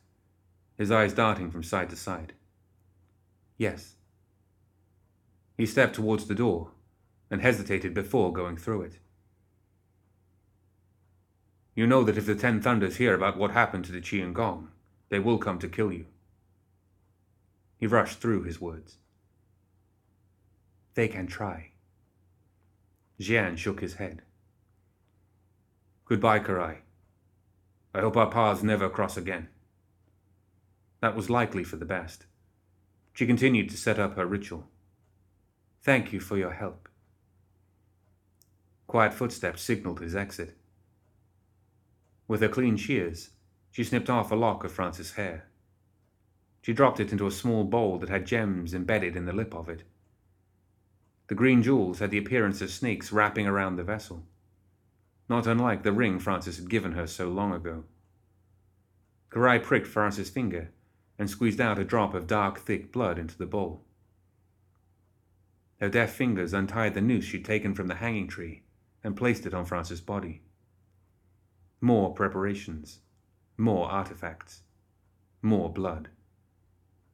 his 0.77 0.91
eyes 0.91 1.13
darting 1.13 1.51
from 1.51 1.63
side 1.63 1.89
to 1.89 1.95
side. 1.95 2.33
Yes. 3.57 3.95
He 5.57 5.65
stepped 5.65 5.95
towards 5.95 6.25
the 6.25 6.35
door 6.35 6.71
and 7.29 7.41
hesitated 7.41 7.93
before 7.93 8.33
going 8.33 8.57
through 8.57 8.83
it. 8.83 8.99
You 11.75 11.87
know 11.87 12.03
that 12.03 12.17
if 12.17 12.25
the 12.25 12.35
Ten 12.35 12.61
Thunders 12.61 12.97
hear 12.97 13.15
about 13.15 13.37
what 13.37 13.51
happened 13.51 13.85
to 13.85 13.91
the 13.91 14.01
Qian 14.01 14.33
Gong, 14.33 14.69
they 15.09 15.19
will 15.19 15.37
come 15.37 15.57
to 15.59 15.67
kill 15.67 15.91
you. 15.91 16.05
He 17.77 17.87
rushed 17.87 18.19
through 18.19 18.43
his 18.43 18.61
words. 18.61 18.97
They 20.93 21.07
can 21.07 21.25
try. 21.25 21.71
Jian 23.19 23.57
shook 23.57 23.79
his 23.81 23.95
head. 23.95 24.21
Goodbye, 26.05 26.39
Karai. 26.39 26.77
I 27.93 28.01
hope 28.01 28.17
our 28.17 28.29
paths 28.29 28.63
never 28.63 28.89
cross 28.89 29.17
again. 29.17 29.49
That 31.01 31.15
was 31.15 31.29
likely 31.29 31.63
for 31.63 31.75
the 31.75 31.85
best. 31.85 32.25
She 33.13 33.27
continued 33.27 33.69
to 33.69 33.77
set 33.77 33.99
up 33.99 34.15
her 34.15 34.25
ritual. 34.25 34.67
Thank 35.81 36.11
you 36.11 36.19
for 36.19 36.37
your 36.37 36.53
help. 36.53 36.89
Quiet 38.87 39.13
footsteps 39.13 39.61
signaled 39.61 39.99
his 39.99 40.15
exit. 40.15 40.57
With 42.27 42.41
her 42.41 42.49
clean 42.49 42.77
shears, 42.77 43.31
she 43.69 43.83
snipped 43.83 44.09
off 44.09 44.31
a 44.31 44.35
lock 44.35 44.63
of 44.63 44.71
Francis' 44.71 45.13
hair. 45.13 45.47
She 46.61 46.73
dropped 46.73 46.99
it 46.99 47.11
into 47.11 47.27
a 47.27 47.31
small 47.31 47.63
bowl 47.63 47.99
that 47.99 48.09
had 48.09 48.25
gems 48.25 48.73
embedded 48.73 49.15
in 49.15 49.25
the 49.25 49.33
lip 49.33 49.53
of 49.53 49.67
it. 49.67 49.83
The 51.27 51.35
green 51.35 51.61
jewels 51.61 51.99
had 51.99 52.11
the 52.11 52.17
appearance 52.17 52.61
of 52.61 52.71
snakes 52.71 53.11
wrapping 53.11 53.45
around 53.45 53.75
the 53.75 53.83
vessel, 53.83 54.25
not 55.29 55.47
unlike 55.47 55.83
the 55.83 55.91
ring 55.91 56.19
Francis 56.19 56.57
had 56.57 56.69
given 56.69 56.93
her 56.93 57.07
so 57.07 57.29
long 57.29 57.53
ago. 57.53 57.83
Karai 59.29 59.61
pricked 59.61 59.87
Francis' 59.87 60.29
finger 60.29 60.71
and 61.17 61.29
squeezed 61.29 61.61
out 61.61 61.79
a 61.79 61.83
drop 61.83 62.13
of 62.13 62.27
dark, 62.27 62.59
thick 62.59 62.91
blood 62.91 63.17
into 63.17 63.37
the 63.37 63.45
bowl. 63.45 63.83
Her 65.79 65.89
deft 65.89 66.15
fingers 66.15 66.53
untied 66.53 66.93
the 66.93 67.01
noose 67.01 67.25
she'd 67.25 67.45
taken 67.45 67.73
from 67.73 67.87
the 67.87 67.95
hanging 67.95 68.27
tree 68.27 68.63
and 69.03 69.17
placed 69.17 69.45
it 69.45 69.53
on 69.53 69.65
Francis' 69.65 70.01
body. 70.01 70.41
More 71.81 72.13
preparations, 72.13 72.99
more 73.57 73.89
artifacts, 73.89 74.61
more 75.41 75.71
blood. 75.71 76.09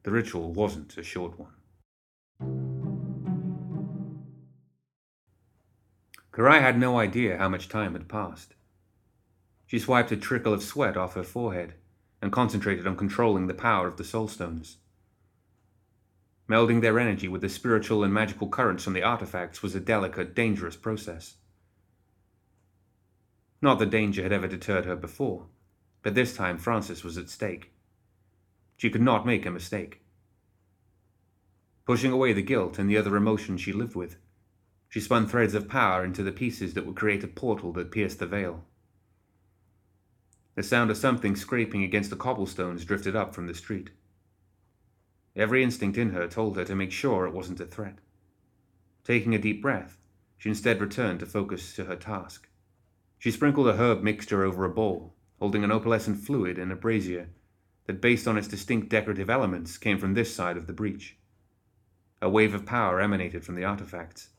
The 0.02 0.12
ritual 0.12 0.52
wasn't 0.52 0.96
a 0.96 1.02
short 1.02 1.38
one. 1.38 2.69
Karai 6.32 6.60
had 6.60 6.78
no 6.78 6.98
idea 6.98 7.38
how 7.38 7.48
much 7.48 7.68
time 7.68 7.92
had 7.92 8.08
passed. 8.08 8.54
She 9.66 9.78
swiped 9.78 10.12
a 10.12 10.16
trickle 10.16 10.52
of 10.52 10.62
sweat 10.62 10.96
off 10.96 11.14
her 11.14 11.22
forehead 11.22 11.74
and 12.22 12.32
concentrated 12.32 12.86
on 12.86 12.96
controlling 12.96 13.46
the 13.46 13.54
power 13.54 13.86
of 13.86 13.96
the 13.96 14.04
soul 14.04 14.28
stones. 14.28 14.78
Melding 16.48 16.80
their 16.80 16.98
energy 16.98 17.28
with 17.28 17.40
the 17.40 17.48
spiritual 17.48 18.02
and 18.02 18.12
magical 18.12 18.48
currents 18.48 18.84
from 18.84 18.92
the 18.92 19.02
artifacts 19.02 19.62
was 19.62 19.74
a 19.74 19.80
delicate, 19.80 20.34
dangerous 20.34 20.76
process. 20.76 21.36
Not 23.62 23.78
that 23.78 23.90
danger 23.90 24.22
had 24.22 24.32
ever 24.32 24.48
deterred 24.48 24.84
her 24.84 24.96
before, 24.96 25.46
but 26.02 26.14
this 26.14 26.34
time 26.34 26.58
Francis 26.58 27.04
was 27.04 27.18
at 27.18 27.28
stake. 27.28 27.72
She 28.76 28.90
could 28.90 29.02
not 29.02 29.26
make 29.26 29.46
a 29.46 29.50
mistake. 29.50 30.00
Pushing 31.86 32.12
away 32.12 32.32
the 32.32 32.42
guilt 32.42 32.78
and 32.78 32.88
the 32.88 32.96
other 32.96 33.16
emotions 33.16 33.60
she 33.60 33.72
lived 33.72 33.94
with, 33.94 34.16
she 34.90 35.00
spun 35.00 35.26
threads 35.26 35.54
of 35.54 35.68
power 35.68 36.04
into 36.04 36.22
the 36.22 36.32
pieces 36.32 36.74
that 36.74 36.84
would 36.84 36.96
create 36.96 37.22
a 37.22 37.28
portal 37.28 37.72
that 37.72 37.92
pierced 37.92 38.18
the 38.18 38.26
veil. 38.26 38.64
The 40.56 40.64
sound 40.64 40.90
of 40.90 40.96
something 40.96 41.36
scraping 41.36 41.84
against 41.84 42.10
the 42.10 42.16
cobblestones 42.16 42.84
drifted 42.84 43.14
up 43.14 43.32
from 43.32 43.46
the 43.46 43.54
street. 43.54 43.90
Every 45.36 45.62
instinct 45.62 45.96
in 45.96 46.10
her 46.10 46.26
told 46.26 46.56
her 46.56 46.64
to 46.64 46.74
make 46.74 46.90
sure 46.90 47.24
it 47.24 47.32
wasn't 47.32 47.60
a 47.60 47.66
threat. 47.66 47.98
Taking 49.04 49.32
a 49.32 49.38
deep 49.38 49.62
breath, 49.62 49.96
she 50.36 50.48
instead 50.48 50.80
returned 50.80 51.20
to 51.20 51.26
focus 51.26 51.76
to 51.76 51.84
her 51.84 51.94
task. 51.94 52.48
She 53.16 53.30
sprinkled 53.30 53.68
a 53.68 53.76
herb 53.76 54.02
mixture 54.02 54.42
over 54.42 54.64
a 54.64 54.70
bowl, 54.70 55.14
holding 55.38 55.62
an 55.62 55.70
opalescent 55.70 56.18
fluid 56.18 56.58
in 56.58 56.72
a 56.72 56.76
brazier 56.76 57.28
that, 57.86 58.00
based 58.00 58.26
on 58.26 58.36
its 58.36 58.48
distinct 58.48 58.88
decorative 58.88 59.30
elements, 59.30 59.78
came 59.78 59.98
from 59.98 60.14
this 60.14 60.34
side 60.34 60.56
of 60.56 60.66
the 60.66 60.72
breach. 60.72 61.16
A 62.20 62.28
wave 62.28 62.54
of 62.54 62.66
power 62.66 63.00
emanated 63.00 63.44
from 63.44 63.54
the 63.54 63.64
artifacts. 63.64 64.29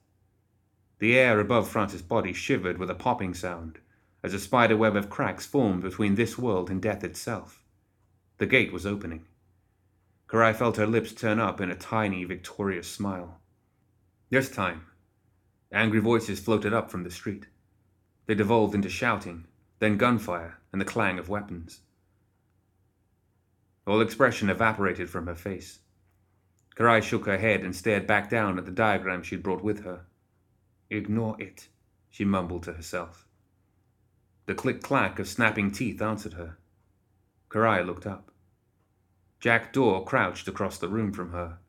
The 1.01 1.17
air 1.17 1.39
above 1.39 1.67
Francis' 1.67 2.03
body 2.03 2.31
shivered 2.31 2.77
with 2.77 2.91
a 2.91 2.93
popping 2.93 3.33
sound, 3.33 3.79
as 4.21 4.35
a 4.35 4.39
spider 4.39 4.77
web 4.77 4.95
of 4.95 5.09
cracks 5.09 5.47
formed 5.47 5.81
between 5.81 6.13
this 6.13 6.37
world 6.37 6.69
and 6.69 6.79
death 6.79 7.03
itself. 7.03 7.63
The 8.37 8.45
gate 8.45 8.71
was 8.71 8.85
opening. 8.85 9.25
Karai 10.27 10.53
felt 10.53 10.77
her 10.77 10.85
lips 10.85 11.11
turn 11.11 11.39
up 11.39 11.59
in 11.59 11.71
a 11.71 11.75
tiny, 11.75 12.23
victorious 12.23 12.87
smile. 12.87 13.41
This 14.29 14.47
time, 14.51 14.85
angry 15.71 15.99
voices 15.99 16.39
floated 16.39 16.71
up 16.71 16.91
from 16.91 17.03
the 17.03 17.09
street. 17.09 17.47
They 18.27 18.35
devolved 18.35 18.75
into 18.75 18.87
shouting, 18.87 19.47
then 19.79 19.97
gunfire 19.97 20.59
and 20.71 20.79
the 20.79 20.85
clang 20.85 21.17
of 21.17 21.29
weapons. 21.29 21.79
All 23.87 24.01
expression 24.01 24.51
evaporated 24.51 25.09
from 25.09 25.25
her 25.25 25.33
face. 25.33 25.79
Karai 26.75 27.01
shook 27.01 27.25
her 27.25 27.39
head 27.39 27.61
and 27.61 27.75
stared 27.75 28.05
back 28.05 28.29
down 28.29 28.59
at 28.59 28.65
the 28.65 28.71
diagram 28.71 29.23
she'd 29.23 29.41
brought 29.41 29.63
with 29.63 29.83
her. 29.83 30.05
Ignore 30.91 31.41
it, 31.41 31.69
she 32.09 32.25
mumbled 32.25 32.63
to 32.63 32.73
herself. 32.73 33.25
The 34.45 34.53
click 34.53 34.83
clack 34.83 35.19
of 35.19 35.27
snapping 35.29 35.71
teeth 35.71 36.01
answered 36.01 36.33
her. 36.33 36.57
Karai 37.49 37.85
looked 37.85 38.05
up. 38.05 38.29
Jack 39.39 39.71
Daw 39.71 40.01
crouched 40.01 40.49
across 40.49 40.77
the 40.77 40.89
room 40.89 41.13
from 41.13 41.31
her, 41.31 41.59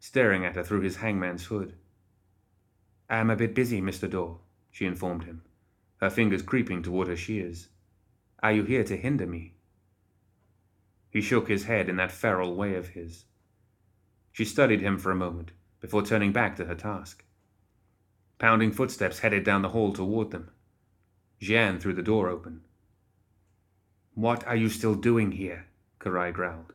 staring 0.00 0.44
at 0.44 0.56
her 0.56 0.64
through 0.64 0.80
his 0.80 0.96
hangman's 0.96 1.44
hood. 1.44 1.76
I'm 3.08 3.30
a 3.30 3.36
bit 3.36 3.54
busy, 3.54 3.80
Mr. 3.80 4.10
Daw, 4.10 4.38
she 4.72 4.86
informed 4.86 5.22
him, 5.22 5.42
her 5.98 6.10
fingers 6.10 6.42
creeping 6.42 6.82
toward 6.82 7.06
her 7.06 7.16
shears. 7.16 7.68
Are 8.42 8.52
you 8.52 8.64
here 8.64 8.84
to 8.84 8.96
hinder 8.96 9.26
me? 9.26 9.54
He 11.10 11.20
shook 11.20 11.46
his 11.46 11.66
head 11.66 11.88
in 11.88 11.94
that 11.96 12.10
feral 12.10 12.56
way 12.56 12.74
of 12.74 12.88
his. 12.88 13.26
She 14.32 14.44
studied 14.44 14.80
him 14.80 14.98
for 14.98 15.12
a 15.12 15.16
moment 15.16 15.52
before 15.80 16.02
turning 16.02 16.32
back 16.32 16.56
to 16.56 16.64
her 16.64 16.74
task. 16.74 17.23
Pounding 18.38 18.72
footsteps 18.72 19.20
headed 19.20 19.44
down 19.44 19.62
the 19.62 19.70
hall 19.70 19.92
toward 19.92 20.30
them. 20.30 20.50
Jian 21.40 21.80
threw 21.80 21.92
the 21.92 22.02
door 22.02 22.28
open. 22.28 22.62
What 24.14 24.46
are 24.46 24.56
you 24.56 24.68
still 24.68 24.94
doing 24.94 25.32
here? 25.32 25.66
Karai 26.00 26.32
growled. 26.32 26.72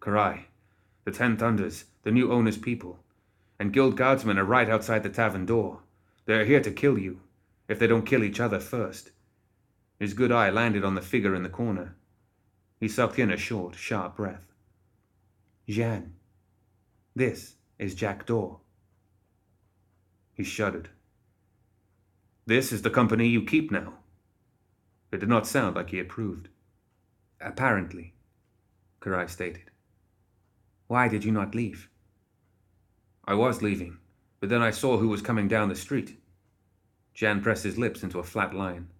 Karai, 0.00 0.44
the 1.04 1.10
Ten 1.10 1.36
Thunders, 1.36 1.84
the 2.02 2.10
new 2.10 2.30
owner's 2.30 2.58
people, 2.58 3.00
and 3.58 3.72
guild 3.72 3.96
guardsmen 3.96 4.38
are 4.38 4.44
right 4.44 4.68
outside 4.68 5.02
the 5.02 5.08
tavern 5.08 5.46
door. 5.46 5.80
They 6.26 6.34
are 6.34 6.44
here 6.44 6.60
to 6.60 6.70
kill 6.70 6.98
you, 6.98 7.20
if 7.68 7.78
they 7.78 7.86
don't 7.86 8.06
kill 8.06 8.22
each 8.22 8.40
other 8.40 8.60
first. 8.60 9.10
His 9.98 10.14
good 10.14 10.30
eye 10.30 10.50
landed 10.50 10.84
on 10.84 10.94
the 10.94 11.02
figure 11.02 11.34
in 11.34 11.42
the 11.42 11.48
corner. 11.48 11.96
He 12.78 12.88
sucked 12.88 13.18
in 13.18 13.30
a 13.30 13.36
short, 13.36 13.74
sharp 13.74 14.16
breath. 14.16 14.52
Jian, 15.68 16.10
this 17.14 17.54
is 17.78 17.94
Jack 17.94 18.26
Daw. 18.26 18.58
He 20.34 20.44
shuddered. 20.44 20.90
This 22.48 22.72
is 22.72 22.82
the 22.82 22.90
company 22.90 23.26
you 23.26 23.42
keep 23.42 23.72
now. 23.72 23.94
It 25.10 25.18
did 25.18 25.28
not 25.28 25.48
sound 25.48 25.74
like 25.74 25.90
he 25.90 25.98
approved. 25.98 26.48
Apparently, 27.40 28.14
Karai 29.00 29.28
stated. 29.28 29.72
Why 30.86 31.08
did 31.08 31.24
you 31.24 31.32
not 31.32 31.56
leave? 31.56 31.88
I 33.24 33.34
was 33.34 33.62
leaving, 33.62 33.98
but 34.38 34.48
then 34.48 34.62
I 34.62 34.70
saw 34.70 34.98
who 34.98 35.08
was 35.08 35.22
coming 35.22 35.48
down 35.48 35.68
the 35.68 35.74
street. 35.74 36.20
Jian 37.16 37.42
pressed 37.42 37.64
his 37.64 37.78
lips 37.78 38.04
into 38.04 38.20
a 38.20 38.24
flat 38.24 38.54
line. 38.54 38.90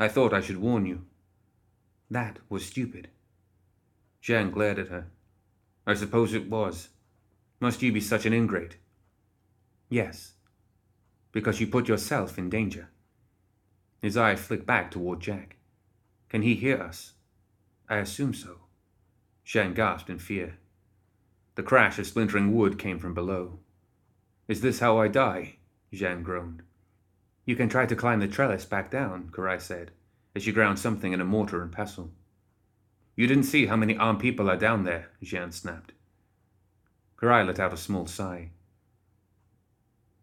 I 0.00 0.08
thought 0.08 0.34
I 0.34 0.40
should 0.40 0.56
warn 0.56 0.84
you. 0.84 1.04
That 2.10 2.40
was 2.48 2.66
stupid. 2.66 3.08
Jian 4.20 4.50
glared 4.50 4.80
at 4.80 4.88
her. 4.88 5.06
I 5.86 5.94
suppose 5.94 6.34
it 6.34 6.50
was. 6.50 6.88
Must 7.60 7.80
you 7.82 7.92
be 7.92 8.00
such 8.00 8.26
an 8.26 8.32
ingrate? 8.32 8.78
Yes, 9.88 10.32
because 11.30 11.60
you 11.60 11.68
put 11.68 11.86
yourself 11.86 12.36
in 12.36 12.50
danger. 12.50 12.88
His 14.02 14.16
eye 14.16 14.36
flicked 14.36 14.66
back 14.66 14.90
toward 14.90 15.20
Jack. 15.20 15.56
Can 16.28 16.42
he 16.42 16.54
hear 16.54 16.80
us? 16.80 17.12
I 17.88 17.96
assume 17.96 18.34
so. 18.34 18.58
Jian 19.46 19.74
gasped 19.74 20.10
in 20.10 20.18
fear. 20.18 20.58
The 21.54 21.62
crash 21.62 21.98
of 21.98 22.06
splintering 22.06 22.54
wood 22.54 22.78
came 22.78 22.98
from 22.98 23.14
below. 23.14 23.60
Is 24.48 24.60
this 24.60 24.80
how 24.80 24.98
I 24.98 25.08
die? 25.08 25.56
Jian 25.92 26.22
groaned. 26.22 26.62
You 27.44 27.56
can 27.56 27.68
try 27.68 27.86
to 27.86 27.96
climb 27.96 28.20
the 28.20 28.28
trellis 28.28 28.64
back 28.64 28.90
down, 28.90 29.30
Karai 29.30 29.60
said, 29.60 29.92
as 30.34 30.42
she 30.42 30.52
ground 30.52 30.78
something 30.78 31.12
in 31.12 31.20
a 31.20 31.24
mortar 31.24 31.62
and 31.62 31.72
pestle. 31.72 32.10
You 33.14 33.26
didn't 33.26 33.44
see 33.44 33.66
how 33.66 33.76
many 33.76 33.96
armed 33.96 34.20
people 34.20 34.50
are 34.50 34.56
down 34.56 34.84
there, 34.84 35.10
Jian 35.22 35.52
snapped. 35.52 35.92
Karai 37.16 37.46
let 37.46 37.58
out 37.58 37.72
a 37.72 37.78
small 37.78 38.06
sigh. 38.06 38.50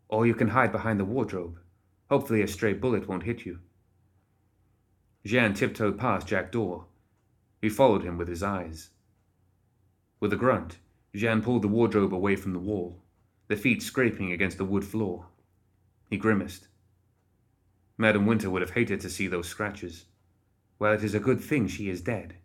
Or 0.10 0.28
you 0.28 0.36
can 0.36 0.50
hide 0.50 0.72
behind 0.72 1.00
the 1.00 1.06
wardrobe. 1.06 1.58
Hopefully 2.14 2.44
a 2.44 2.48
stray 2.48 2.74
bullet 2.74 3.08
won't 3.08 3.24
hit 3.24 3.44
you. 3.44 3.58
Jian 5.26 5.56
tiptoed 5.56 5.98
past 5.98 6.28
Jack 6.28 6.52
Daw. 6.52 6.84
He 7.60 7.70
followed 7.70 8.04
him 8.04 8.20
with 8.20 8.28
his 8.28 8.44
eyes. 8.44 8.92
With 10.20 10.32
a 10.32 10.36
grunt, 10.36 10.78
Jian 11.16 11.42
pulled 11.42 11.64
the 11.64 11.68
wardrobe 11.68 12.14
away 12.14 12.36
from 12.36 12.54
the 12.54 12.60
wall, 12.60 13.02
the 13.48 13.56
feet 13.56 13.82
scraping 13.82 14.32
against 14.32 14.60
the 14.60 14.64
wood 14.64 14.86
floor. 14.86 15.26
He 16.08 16.18
grimaced. 16.18 16.68
Madame 17.98 18.28
Winter 18.28 18.52
would 18.52 18.62
have 18.62 18.76
hated 18.78 19.02
to 19.02 19.10
see 19.10 19.26
those 19.26 19.48
scratches. 19.48 20.06
Well, 20.78 20.94
it 20.94 21.04
is 21.04 21.16
a 21.16 21.20
good 21.20 21.42
thing 21.42 21.68
she 21.68 21.90
is 21.90 22.00
dead. 22.00 22.36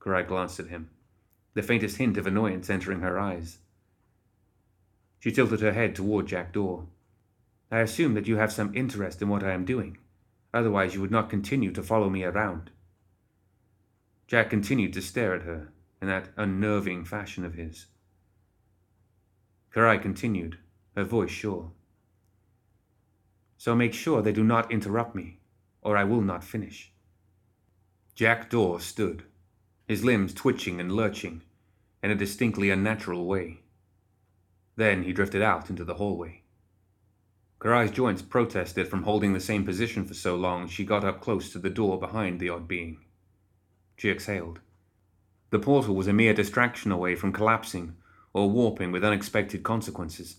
Karai 0.00 0.26
glanced 0.26 0.58
at 0.58 0.70
him, 0.70 0.90
the 1.54 1.62
faintest 1.62 1.98
hint 1.98 2.16
of 2.16 2.26
annoyance 2.26 2.68
entering 2.68 3.02
her 3.02 3.16
eyes. 3.16 3.58
She 5.20 5.30
tilted 5.30 5.60
her 5.60 5.72
head 5.72 5.94
toward 5.94 6.26
Jack 6.26 6.52
Daw. 6.52 6.86
I 7.70 7.80
assume 7.80 8.14
that 8.14 8.26
you 8.26 8.36
have 8.36 8.52
some 8.52 8.74
interest 8.74 9.20
in 9.20 9.28
what 9.28 9.44
I 9.44 9.52
am 9.52 9.64
doing. 9.64 9.98
Otherwise, 10.54 10.94
you 10.94 11.00
would 11.00 11.10
not 11.10 11.28
continue 11.28 11.72
to 11.72 11.82
follow 11.82 12.08
me 12.08 12.24
around. 12.24 12.70
Jack 14.26 14.50
continued 14.50 14.92
to 14.94 15.02
stare 15.02 15.34
at 15.34 15.42
her 15.42 15.72
in 16.00 16.08
that 16.08 16.30
unnerving 16.36 17.04
fashion 17.04 17.44
of 17.44 17.54
his. 17.54 17.86
Karai 19.74 20.00
continued, 20.00 20.58
her 20.96 21.04
voice 21.04 21.30
sure. 21.30 21.72
So 23.58 23.74
make 23.74 23.92
sure 23.92 24.22
they 24.22 24.32
do 24.32 24.44
not 24.44 24.72
interrupt 24.72 25.14
me, 25.14 25.40
or 25.82 25.96
I 25.96 26.04
will 26.04 26.22
not 26.22 26.44
finish. 26.44 26.92
Jack 28.14 28.50
Daw 28.50 28.78
stood, 28.78 29.24
his 29.86 30.04
limbs 30.04 30.32
twitching 30.32 30.80
and 30.80 30.92
lurching 30.92 31.42
in 32.02 32.10
a 32.10 32.14
distinctly 32.14 32.70
unnatural 32.70 33.26
way. 33.26 33.60
Then 34.76 35.02
he 35.02 35.12
drifted 35.12 35.42
out 35.42 35.68
into 35.68 35.84
the 35.84 35.94
hallway. 35.94 36.42
Karai's 37.60 37.90
joints 37.90 38.22
protested 38.22 38.86
from 38.86 39.02
holding 39.02 39.32
the 39.32 39.40
same 39.40 39.64
position 39.64 40.04
for 40.04 40.14
so 40.14 40.36
long 40.36 40.68
she 40.68 40.84
got 40.84 41.04
up 41.04 41.20
close 41.20 41.50
to 41.52 41.58
the 41.58 41.70
door 41.70 41.98
behind 41.98 42.38
the 42.38 42.48
odd 42.48 42.68
being. 42.68 43.00
She 43.96 44.10
exhaled. 44.10 44.60
The 45.50 45.58
portal 45.58 45.96
was 45.96 46.06
a 46.06 46.12
mere 46.12 46.34
distraction 46.34 46.92
away 46.92 47.16
from 47.16 47.32
collapsing 47.32 47.96
or 48.32 48.48
warping 48.48 48.92
with 48.92 49.04
unexpected 49.04 49.64
consequences. 49.64 50.36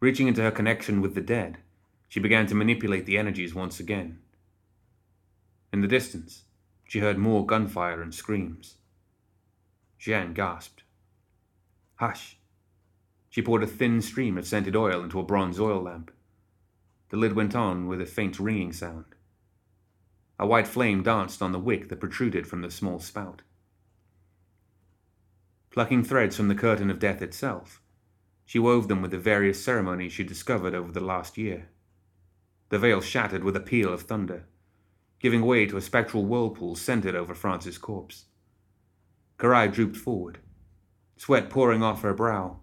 Reaching 0.00 0.28
into 0.28 0.42
her 0.42 0.50
connection 0.50 1.00
with 1.00 1.14
the 1.14 1.22
dead, 1.22 1.58
she 2.08 2.20
began 2.20 2.46
to 2.48 2.54
manipulate 2.54 3.06
the 3.06 3.16
energies 3.16 3.54
once 3.54 3.80
again. 3.80 4.18
In 5.72 5.80
the 5.80 5.88
distance, 5.88 6.44
she 6.86 6.98
heard 6.98 7.16
more 7.16 7.46
gunfire 7.46 8.02
and 8.02 8.14
screams. 8.14 8.74
Jian 9.98 10.34
gasped. 10.34 10.82
Hush! 11.96 12.36
She 13.34 13.42
poured 13.42 13.64
a 13.64 13.66
thin 13.66 14.00
stream 14.00 14.38
of 14.38 14.46
scented 14.46 14.76
oil 14.76 15.02
into 15.02 15.18
a 15.18 15.24
bronze 15.24 15.58
oil 15.58 15.82
lamp. 15.82 16.12
The 17.08 17.16
lid 17.16 17.32
went 17.32 17.56
on 17.56 17.88
with 17.88 18.00
a 18.00 18.06
faint 18.06 18.38
ringing 18.38 18.72
sound. 18.72 19.06
A 20.38 20.46
white 20.46 20.68
flame 20.68 21.02
danced 21.02 21.42
on 21.42 21.50
the 21.50 21.58
wick 21.58 21.88
that 21.88 21.98
protruded 21.98 22.46
from 22.46 22.60
the 22.60 22.70
small 22.70 23.00
spout. 23.00 23.42
Plucking 25.72 26.04
threads 26.04 26.36
from 26.36 26.46
the 26.46 26.54
curtain 26.54 26.90
of 26.90 27.00
death 27.00 27.20
itself, 27.20 27.82
she 28.44 28.60
wove 28.60 28.86
them 28.86 29.02
with 29.02 29.10
the 29.10 29.18
various 29.18 29.60
ceremonies 29.64 30.12
she 30.12 30.22
discovered 30.22 30.72
over 30.72 30.92
the 30.92 31.00
last 31.00 31.36
year. 31.36 31.70
The 32.68 32.78
veil 32.78 33.00
shattered 33.00 33.42
with 33.42 33.56
a 33.56 33.60
peal 33.60 33.92
of 33.92 34.02
thunder, 34.02 34.44
giving 35.18 35.44
way 35.44 35.66
to 35.66 35.76
a 35.76 35.80
spectral 35.80 36.24
whirlpool 36.24 36.76
centered 36.76 37.16
over 37.16 37.34
Francis' 37.34 37.78
corpse. 37.78 38.26
Karai 39.40 39.72
drooped 39.72 39.96
forward, 39.96 40.38
sweat 41.16 41.50
pouring 41.50 41.82
off 41.82 42.02
her 42.02 42.14
brow 42.14 42.60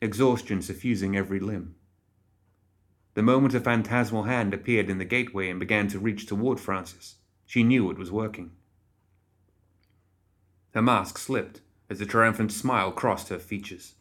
exhaustion 0.00 0.62
suffusing 0.62 1.16
every 1.16 1.40
limb. 1.40 1.74
The 3.14 3.22
moment 3.22 3.54
a 3.54 3.60
phantasmal 3.60 4.24
hand 4.24 4.54
appeared 4.54 4.88
in 4.88 4.98
the 4.98 5.04
gateway 5.04 5.50
and 5.50 5.60
began 5.60 5.88
to 5.88 5.98
reach 5.98 6.26
toward 6.26 6.60
Francis, 6.60 7.16
she 7.44 7.62
knew 7.62 7.90
it 7.90 7.98
was 7.98 8.10
working. 8.10 8.52
Her 10.72 10.82
mask 10.82 11.18
slipped 11.18 11.60
as 11.90 12.00
a 12.00 12.06
triumphant 12.06 12.52
smile 12.52 12.92
crossed 12.92 13.28
her 13.28 13.38
features. 13.38 13.94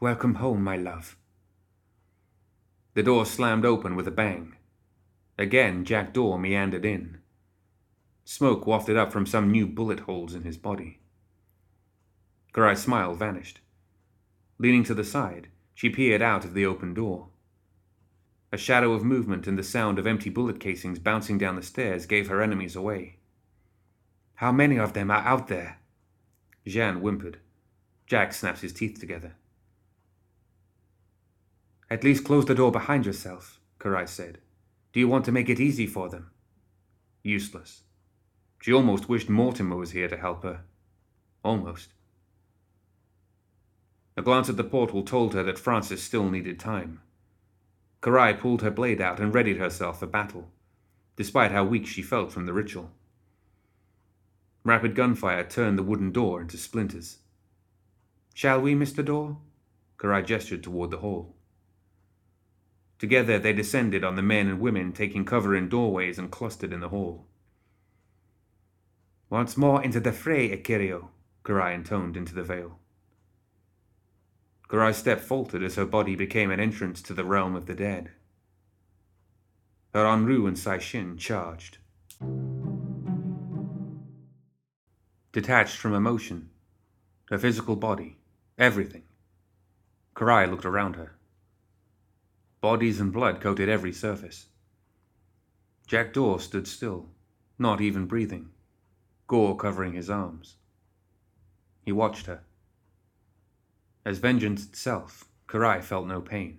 Welcome 0.00 0.34
home, 0.34 0.64
my 0.64 0.76
love. 0.76 1.16
The 2.94 3.04
door 3.04 3.24
slammed 3.24 3.64
open 3.64 3.94
with 3.94 4.08
a 4.08 4.10
bang. 4.10 4.56
Again, 5.38 5.84
Jack 5.84 6.12
Daw 6.12 6.36
meandered 6.36 6.84
in. 6.84 7.18
Smoke 8.24 8.66
wafted 8.66 8.96
up 8.96 9.12
from 9.12 9.26
some 9.26 9.50
new 9.50 9.66
bullet 9.66 10.00
holes 10.00 10.34
in 10.34 10.42
his 10.42 10.56
body. 10.56 10.98
Karai's 12.52 12.82
smile 12.82 13.14
vanished. 13.14 13.59
Leaning 14.60 14.84
to 14.84 14.92
the 14.92 15.02
side, 15.02 15.48
she 15.72 15.88
peered 15.88 16.20
out 16.20 16.44
of 16.44 16.52
the 16.52 16.66
open 16.66 16.92
door. 16.92 17.28
A 18.52 18.58
shadow 18.58 18.92
of 18.92 19.02
movement 19.02 19.46
and 19.46 19.58
the 19.58 19.62
sound 19.62 19.98
of 19.98 20.06
empty 20.06 20.28
bullet 20.28 20.60
casings 20.60 20.98
bouncing 20.98 21.38
down 21.38 21.56
the 21.56 21.62
stairs 21.62 22.04
gave 22.04 22.28
her 22.28 22.42
enemies 22.42 22.76
away. 22.76 23.16
How 24.34 24.52
many 24.52 24.78
of 24.78 24.92
them 24.92 25.10
are 25.10 25.22
out 25.22 25.48
there? 25.48 25.78
Jeanne 26.66 26.96
whimpered. 26.96 27.38
Jack 28.06 28.34
snapped 28.34 28.60
his 28.60 28.74
teeth 28.74 29.00
together. 29.00 29.32
At 31.88 32.04
least 32.04 32.26
close 32.26 32.44
the 32.44 32.54
door 32.54 32.70
behind 32.70 33.06
yourself, 33.06 33.60
Karai 33.78 34.06
said. 34.06 34.40
Do 34.92 35.00
you 35.00 35.08
want 35.08 35.24
to 35.24 35.32
make 35.32 35.48
it 35.48 35.58
easy 35.58 35.86
for 35.86 36.10
them? 36.10 36.32
Useless. 37.22 37.84
She 38.60 38.74
almost 38.74 39.08
wished 39.08 39.30
Mortimer 39.30 39.76
was 39.76 39.92
here 39.92 40.08
to 40.08 40.18
help 40.18 40.42
her. 40.42 40.64
Almost. 41.42 41.94
A 44.16 44.22
glance 44.22 44.48
at 44.48 44.56
the 44.56 44.64
portal 44.64 45.02
told 45.02 45.34
her 45.34 45.42
that 45.44 45.58
Francis 45.58 46.02
still 46.02 46.28
needed 46.30 46.58
time. 46.58 47.00
Karai 48.02 48.38
pulled 48.38 48.62
her 48.62 48.70
blade 48.70 49.00
out 49.00 49.20
and 49.20 49.34
readied 49.34 49.58
herself 49.58 50.00
for 50.00 50.06
battle, 50.06 50.50
despite 51.16 51.52
how 51.52 51.64
weak 51.64 51.86
she 51.86 52.02
felt 52.02 52.32
from 52.32 52.46
the 52.46 52.52
ritual. 52.52 52.90
Rapid 54.64 54.94
gunfire 54.94 55.44
turned 55.44 55.78
the 55.78 55.82
wooden 55.82 56.12
door 56.12 56.40
into 56.40 56.56
splinters. 56.56 57.18
Shall 58.34 58.60
we, 58.60 58.74
Mr. 58.74 59.04
Daw? 59.04 59.36
Karai 59.98 60.24
gestured 60.24 60.62
toward 60.62 60.90
the 60.90 60.98
hall. 60.98 61.34
Together 62.98 63.38
they 63.38 63.52
descended 63.52 64.04
on 64.04 64.16
the 64.16 64.22
men 64.22 64.48
and 64.48 64.60
women, 64.60 64.92
taking 64.92 65.24
cover 65.24 65.54
in 65.54 65.68
doorways 65.68 66.18
and 66.18 66.30
clustered 66.30 66.72
in 66.72 66.80
the 66.80 66.90
hall. 66.90 67.26
Once 69.30 69.56
more 69.56 69.82
into 69.82 70.00
the 70.00 70.12
fray, 70.12 70.50
Ikiryo, 70.50 71.08
Karai 71.44 71.74
intoned 71.74 72.16
into 72.16 72.34
the 72.34 72.42
veil. 72.42 72.78
Karai's 74.70 74.98
step 74.98 75.20
faltered 75.20 75.64
as 75.64 75.74
her 75.74 75.84
body 75.84 76.14
became 76.14 76.52
an 76.52 76.60
entrance 76.60 77.02
to 77.02 77.12
the 77.12 77.24
realm 77.24 77.56
of 77.56 77.66
the 77.66 77.74
dead. 77.74 78.12
Her 79.92 80.04
Onryo 80.04 80.46
and 80.46 80.56
Seishin 80.56 81.18
charged. 81.18 81.78
Detached 85.32 85.76
from 85.76 85.92
emotion, 85.92 86.50
her 87.30 87.38
physical 87.38 87.74
body, 87.74 88.18
everything, 88.58 89.02
Karai 90.14 90.48
looked 90.48 90.64
around 90.64 90.94
her. 90.94 91.16
Bodies 92.60 93.00
and 93.00 93.12
blood 93.12 93.40
coated 93.40 93.68
every 93.68 93.92
surface. 93.92 94.46
Jack 95.88 96.12
Daw 96.12 96.38
stood 96.38 96.68
still, 96.68 97.08
not 97.58 97.80
even 97.80 98.06
breathing, 98.06 98.50
gore 99.26 99.56
covering 99.56 99.94
his 99.94 100.10
arms. 100.10 100.54
He 101.82 101.90
watched 101.90 102.26
her. 102.26 102.42
As 104.10 104.18
vengeance 104.18 104.66
itself, 104.66 105.28
Karai 105.46 105.80
felt 105.80 106.08
no 106.08 106.20
pain. 106.20 106.58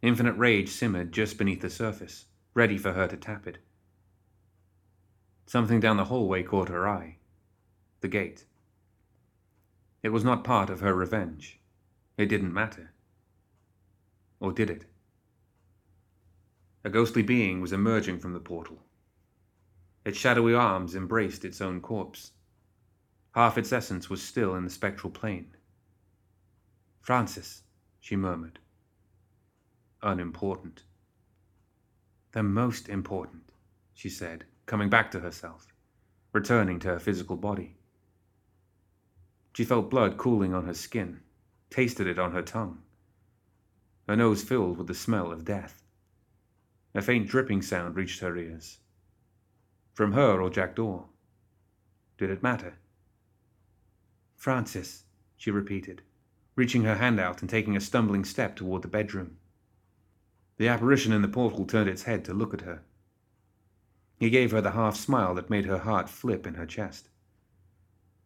Infinite 0.00 0.34
rage 0.34 0.68
simmered 0.68 1.10
just 1.10 1.36
beneath 1.36 1.60
the 1.60 1.68
surface, 1.68 2.26
ready 2.54 2.78
for 2.78 2.92
her 2.92 3.08
to 3.08 3.16
tap 3.16 3.48
it. 3.48 3.58
Something 5.46 5.80
down 5.80 5.96
the 5.96 6.04
hallway 6.04 6.44
caught 6.44 6.68
her 6.68 6.88
eye. 6.88 7.16
The 8.00 8.06
gate. 8.06 8.44
It 10.04 10.10
was 10.10 10.22
not 10.22 10.44
part 10.44 10.70
of 10.70 10.78
her 10.78 10.94
revenge. 10.94 11.58
It 12.16 12.26
didn't 12.26 12.54
matter. 12.54 12.92
Or 14.38 14.52
did 14.52 14.70
it? 14.70 14.84
A 16.84 16.90
ghostly 16.90 17.24
being 17.24 17.60
was 17.60 17.72
emerging 17.72 18.20
from 18.20 18.34
the 18.34 18.38
portal. 18.38 18.84
Its 20.04 20.16
shadowy 20.16 20.54
arms 20.54 20.94
embraced 20.94 21.44
its 21.44 21.60
own 21.60 21.80
corpse. 21.80 22.30
Half 23.32 23.58
its 23.58 23.72
essence 23.72 24.08
was 24.08 24.22
still 24.22 24.54
in 24.54 24.62
the 24.62 24.70
spectral 24.70 25.10
plane. 25.10 25.56
Francis, 27.00 27.62
she 27.98 28.14
murmured. 28.14 28.58
Unimportant. 30.02 30.84
The 32.32 32.42
most 32.42 32.88
important, 32.88 33.52
she 33.94 34.08
said, 34.08 34.44
coming 34.66 34.88
back 34.88 35.10
to 35.10 35.20
herself, 35.20 35.74
returning 36.32 36.78
to 36.80 36.88
her 36.88 37.00
physical 37.00 37.36
body. 37.36 37.76
She 39.54 39.64
felt 39.64 39.90
blood 39.90 40.16
cooling 40.16 40.54
on 40.54 40.66
her 40.66 40.74
skin, 40.74 41.20
tasted 41.70 42.06
it 42.06 42.18
on 42.18 42.32
her 42.32 42.42
tongue. 42.42 42.82
Her 44.06 44.16
nose 44.16 44.44
filled 44.44 44.78
with 44.78 44.86
the 44.86 44.94
smell 44.94 45.32
of 45.32 45.44
death. 45.44 45.82
A 46.94 47.02
faint 47.02 47.28
dripping 47.28 47.62
sound 47.62 47.96
reached 47.96 48.20
her 48.20 48.36
ears. 48.36 48.78
From 49.94 50.12
her 50.12 50.40
or 50.40 50.50
Jack 50.50 50.76
Daw? 50.76 51.04
Did 52.18 52.30
it 52.30 52.42
matter? 52.42 52.78
Francis, 54.36 55.04
she 55.36 55.50
repeated, 55.50 56.02
reaching 56.56 56.84
her 56.84 56.96
hand 56.96 57.18
out 57.20 57.40
and 57.40 57.50
taking 57.50 57.76
a 57.76 57.80
stumbling 57.80 58.24
step 58.24 58.56
toward 58.56 58.82
the 58.82 58.88
bedroom. 58.88 59.36
The 60.58 60.68
apparition 60.68 61.12
in 61.12 61.22
the 61.22 61.28
portal 61.28 61.64
turned 61.64 61.88
its 61.88 62.02
head 62.02 62.24
to 62.26 62.34
look 62.34 62.52
at 62.52 62.62
her. 62.62 62.82
He 64.18 64.28
gave 64.28 64.50
her 64.50 64.60
the 64.60 64.72
half 64.72 64.96
smile 64.96 65.34
that 65.34 65.48
made 65.48 65.64
her 65.64 65.78
heart 65.78 66.10
flip 66.10 66.46
in 66.46 66.54
her 66.54 66.66
chest. 66.66 67.08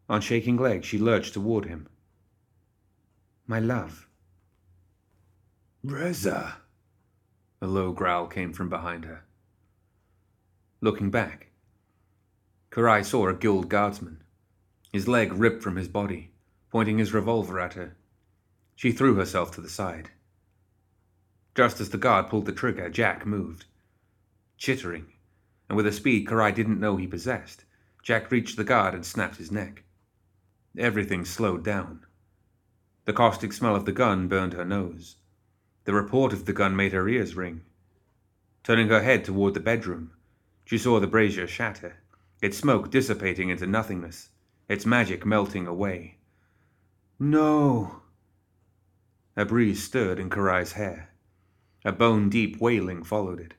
On 0.09 0.21
shaking 0.21 0.57
legs, 0.57 0.87
she 0.87 0.99
lurched 0.99 1.35
toward 1.35 1.67
him. 1.67 1.89
My 3.47 3.61
love. 3.61 4.09
Reza. 5.85 6.57
A 7.61 7.67
low 7.67 7.93
growl 7.93 8.27
came 8.27 8.53
from 8.53 8.69
behind 8.69 9.05
her. 9.05 9.25
Looking 10.81 11.11
back, 11.11 11.51
Karai 12.71 13.05
saw 13.05 13.29
a 13.29 13.35
guild 13.35 13.69
guardsman, 13.69 14.23
his 14.93 15.07
leg 15.07 15.33
ripped 15.33 15.63
from 15.63 15.77
his 15.77 15.89
body, 15.89 16.33
pointing 16.71 16.99
his 16.99 17.15
revolver 17.15 17.61
at 17.61 17.75
her. 17.75 17.97
She 18.77 18.93
threw 18.93 19.15
herself 19.15 19.53
to 19.53 19.61
the 19.61 19.69
side. 19.69 20.11
Just 21.55 21.81
as 21.81 21.91
the 21.91 21.99
guard 21.99 22.29
pulled 22.29 22.47
the 22.47 22.53
trigger, 22.53 22.91
Jack 22.91 23.25
moved. 23.25 23.67
Chittering, 24.57 25.13
and 25.69 25.77
with 25.77 25.87
a 25.87 25.93
speed 25.93 26.27
Karai 26.27 26.55
didn't 26.55 26.81
know 26.81 26.97
he 26.97 27.07
possessed, 27.07 27.65
Jack 28.03 28.31
reached 28.31 28.57
the 28.57 28.65
guard 28.65 28.95
and 28.95 29.07
snapped 29.07 29.37
his 29.37 29.53
neck. 29.53 29.85
Everything 30.77 31.25
slowed 31.25 31.65
down. 31.65 32.05
The 33.05 33.13
caustic 33.13 33.53
smell 33.53 33.77
of 33.77 33.85
the 33.85 33.93
gun 33.93 34.29
burned 34.29 34.55
her 34.55 34.65
nose. 34.65 35.17
The 35.85 35.95
report 35.95 36.33
of 36.33 36.47
the 36.47 36.53
gun 36.53 36.75
made 36.75 36.93
her 36.93 37.09
ears 37.09 37.37
ring. 37.37 37.63
Turning 38.63 38.89
her 38.89 39.03
head 39.03 39.25
toward 39.25 39.55
the 39.55 39.61
bedroom, 39.61 40.13
she 40.65 40.79
saw 40.79 40.99
the 40.99 41.07
brazier 41.07 41.47
shatter, 41.47 41.99
its 42.41 42.57
smoke 42.57 42.91
dissipating 42.91 43.51
into 43.51 43.67
nothingness, 43.67 44.31
its 44.69 44.87
magic 44.87 45.25
melting 45.25 45.67
away. 45.67 46.19
No! 47.19 48.03
A 49.37 49.45
breeze 49.45 49.83
stirred 49.83 50.19
in 50.19 50.31
Karai's 50.31 50.73
hair. 50.73 51.11
A 51.85 51.93
bone 51.93 52.29
deep 52.29 52.61
wailing 52.61 53.03
followed 53.03 53.41
it. 53.41 53.55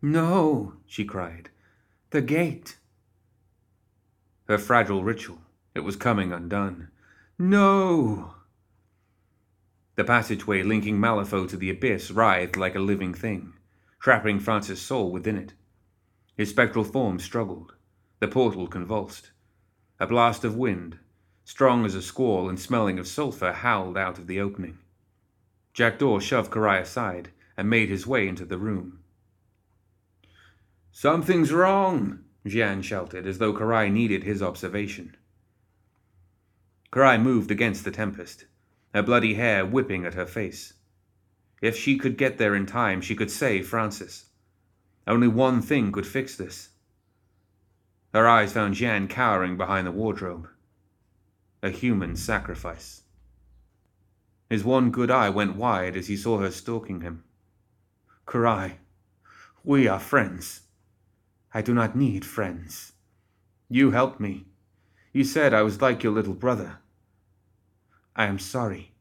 No, 0.00 0.74
she 0.86 1.04
cried. 1.04 1.50
The 2.10 2.22
gate. 2.22 2.78
Her 4.48 4.58
fragile 4.58 5.04
ritual. 5.04 5.42
It 5.74 5.80
was 5.80 5.96
coming 5.96 6.32
undone. 6.32 6.88
No! 7.38 8.34
The 9.96 10.04
passageway 10.04 10.62
linking 10.62 10.98
Malifaux 10.98 11.48
to 11.48 11.56
the 11.56 11.70
abyss 11.70 12.10
writhed 12.10 12.56
like 12.56 12.74
a 12.74 12.80
living 12.80 13.12
thing, 13.12 13.54
trapping 14.00 14.40
Francis' 14.40 14.80
soul 14.80 15.12
within 15.12 15.36
it. 15.36 15.52
His 16.36 16.50
spectral 16.50 16.84
form 16.84 17.18
struggled. 17.18 17.74
The 18.20 18.28
portal 18.28 18.66
convulsed. 18.66 19.32
A 20.00 20.06
blast 20.06 20.44
of 20.44 20.56
wind, 20.56 20.98
strong 21.48 21.86
as 21.86 21.94
a 21.94 22.02
squall 22.02 22.46
and 22.46 22.60
smelling 22.60 22.98
of 22.98 23.08
sulphur, 23.08 23.52
howled 23.52 23.96
out 23.96 24.18
of 24.18 24.26
the 24.26 24.38
opening. 24.38 24.76
Jackdaw 25.72 26.18
shoved 26.18 26.50
Karai 26.50 26.82
aside 26.82 27.30
and 27.56 27.70
made 27.70 27.88
his 27.88 28.06
way 28.06 28.28
into 28.28 28.44
the 28.44 28.58
room. 28.58 28.98
Something's 30.92 31.50
wrong, 31.50 32.18
Jian 32.44 32.84
shouted, 32.84 33.26
as 33.26 33.38
though 33.38 33.54
Karai 33.54 33.90
needed 33.90 34.24
his 34.24 34.42
observation. 34.42 35.16
Karai 36.92 37.18
moved 37.18 37.50
against 37.50 37.82
the 37.82 37.90
tempest, 37.90 38.44
her 38.92 39.02
bloody 39.02 39.32
hair 39.32 39.64
whipping 39.64 40.04
at 40.04 40.12
her 40.12 40.26
face. 40.26 40.74
If 41.62 41.78
she 41.78 41.96
could 41.96 42.18
get 42.18 42.36
there 42.36 42.54
in 42.54 42.66
time, 42.66 43.00
she 43.00 43.16
could 43.16 43.30
save 43.30 43.66
Francis. 43.66 44.26
Only 45.06 45.28
one 45.28 45.62
thing 45.62 45.92
could 45.92 46.06
fix 46.06 46.36
this. 46.36 46.68
Her 48.12 48.28
eyes 48.28 48.52
found 48.52 48.74
Jian 48.74 49.08
cowering 49.08 49.56
behind 49.56 49.86
the 49.86 49.92
wardrobe 49.92 50.46
a 51.62 51.70
human 51.70 52.16
sacrifice. 52.16 53.02
His 54.48 54.64
one 54.64 54.90
good 54.90 55.10
eye 55.10 55.28
went 55.28 55.56
wide 55.56 55.96
as 55.96 56.06
he 56.06 56.16
saw 56.16 56.38
her 56.38 56.50
stalking 56.50 57.02
him. 57.02 57.24
Karai, 58.26 58.74
we 59.64 59.86
are 59.88 60.00
friends. 60.00 60.62
I 61.52 61.62
do 61.62 61.74
not 61.74 61.96
need 61.96 62.24
friends. 62.24 62.92
You 63.68 63.90
helped 63.90 64.20
me. 64.20 64.46
You 65.12 65.24
said 65.24 65.52
I 65.52 65.62
was 65.62 65.80
like 65.80 66.02
your 66.02 66.12
little 66.12 66.34
brother. 66.34 66.78
I 68.14 68.26
am 68.26 68.38
sorry. 68.38 68.92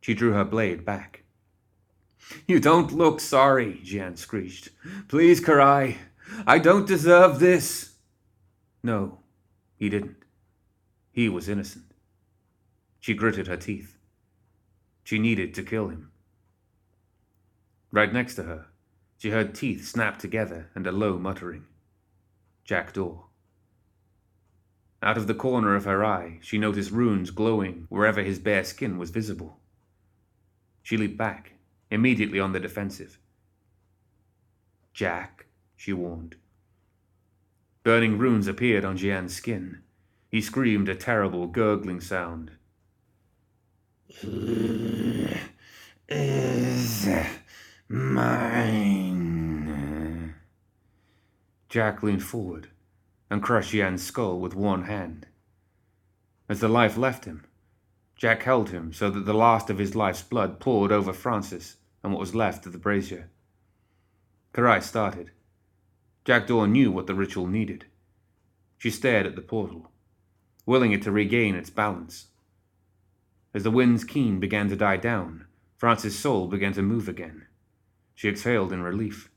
She 0.00 0.14
drew 0.14 0.32
her 0.32 0.44
blade 0.44 0.84
back. 0.84 1.24
You 2.46 2.60
don't 2.60 2.92
look 2.92 3.20
sorry, 3.20 3.80
Jian 3.84 4.16
screeched. 4.16 4.70
Please, 5.08 5.40
Karai, 5.40 5.96
I 6.46 6.58
don't 6.58 6.86
deserve 6.86 7.38
this. 7.38 7.94
No, 8.82 9.20
he 9.76 9.88
didn't. 9.88 10.23
He 11.14 11.28
was 11.28 11.48
innocent. 11.48 11.84
She 12.98 13.14
gritted 13.14 13.46
her 13.46 13.56
teeth. 13.56 13.96
She 15.04 15.20
needed 15.20 15.54
to 15.54 15.62
kill 15.62 15.88
him. 15.88 16.10
Right 17.92 18.12
next 18.12 18.34
to 18.34 18.42
her, 18.42 18.66
she 19.16 19.30
heard 19.30 19.54
teeth 19.54 19.86
snap 19.86 20.18
together 20.18 20.70
and 20.74 20.88
a 20.88 20.92
low 20.92 21.16
muttering. 21.16 21.66
Jackdaw. 22.64 23.26
Out 25.04 25.16
of 25.16 25.28
the 25.28 25.34
corner 25.34 25.76
of 25.76 25.84
her 25.84 26.04
eye, 26.04 26.38
she 26.42 26.58
noticed 26.58 26.90
runes 26.90 27.30
glowing 27.30 27.86
wherever 27.90 28.22
his 28.22 28.40
bare 28.40 28.64
skin 28.64 28.98
was 28.98 29.10
visible. 29.10 29.60
She 30.82 30.96
leaped 30.96 31.16
back, 31.16 31.52
immediately 31.92 32.40
on 32.40 32.50
the 32.50 32.58
defensive. 32.58 33.20
Jack, 34.92 35.46
she 35.76 35.92
warned. 35.92 36.34
Burning 37.84 38.18
runes 38.18 38.48
appeared 38.48 38.84
on 38.84 38.98
Jian's 38.98 39.36
skin. 39.36 39.83
He 40.34 40.40
screamed 40.40 40.88
a 40.88 40.96
terrible, 40.96 41.46
gurgling 41.46 42.00
sound. 42.00 42.50
Is 46.08 47.08
mine. 47.86 49.14
Jack 51.68 52.02
leaned 52.02 52.24
forward 52.24 52.70
and 53.30 53.44
crushed 53.44 53.72
Jian's 53.72 54.02
skull 54.02 54.40
with 54.40 54.56
one 54.56 54.86
hand. 54.86 55.28
As 56.48 56.58
the 56.58 56.66
life 56.68 56.96
left 56.96 57.26
him, 57.26 57.44
Jack 58.16 58.42
held 58.42 58.70
him 58.70 58.92
so 58.92 59.10
that 59.10 59.26
the 59.26 59.34
last 59.34 59.70
of 59.70 59.78
his 59.78 59.94
life's 59.94 60.22
blood 60.22 60.58
poured 60.58 60.90
over 60.90 61.12
Francis 61.12 61.76
and 62.02 62.12
what 62.12 62.18
was 62.18 62.34
left 62.34 62.66
of 62.66 62.72
the 62.72 62.78
brazier. 62.78 63.30
Karai 64.52 64.82
started. 64.82 65.30
Jackdaw 66.24 66.64
knew 66.64 66.90
what 66.90 67.06
the 67.06 67.14
ritual 67.14 67.46
needed. 67.46 67.84
She 68.78 68.90
stared 68.90 69.26
at 69.26 69.36
the 69.36 69.40
portal, 69.40 69.92
willing 70.66 70.92
it 70.92 71.02
to 71.02 71.12
regain 71.12 71.54
its 71.54 71.70
balance. 71.70 72.28
As 73.52 73.62
the 73.62 73.70
wind's 73.70 74.04
keen 74.04 74.40
began 74.40 74.68
to 74.68 74.76
die 74.76 74.96
down, 74.96 75.46
Francis' 75.76 76.18
soul 76.18 76.48
began 76.48 76.72
to 76.72 76.82
move 76.82 77.08
again. 77.08 77.46
She 78.14 78.28
exhaled 78.28 78.72
in 78.72 78.82
relief. 78.82 79.30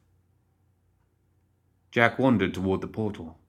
Jack 1.92 2.18
wandered 2.20 2.54
toward 2.54 2.82
the 2.82 2.88
portal. 2.88 3.40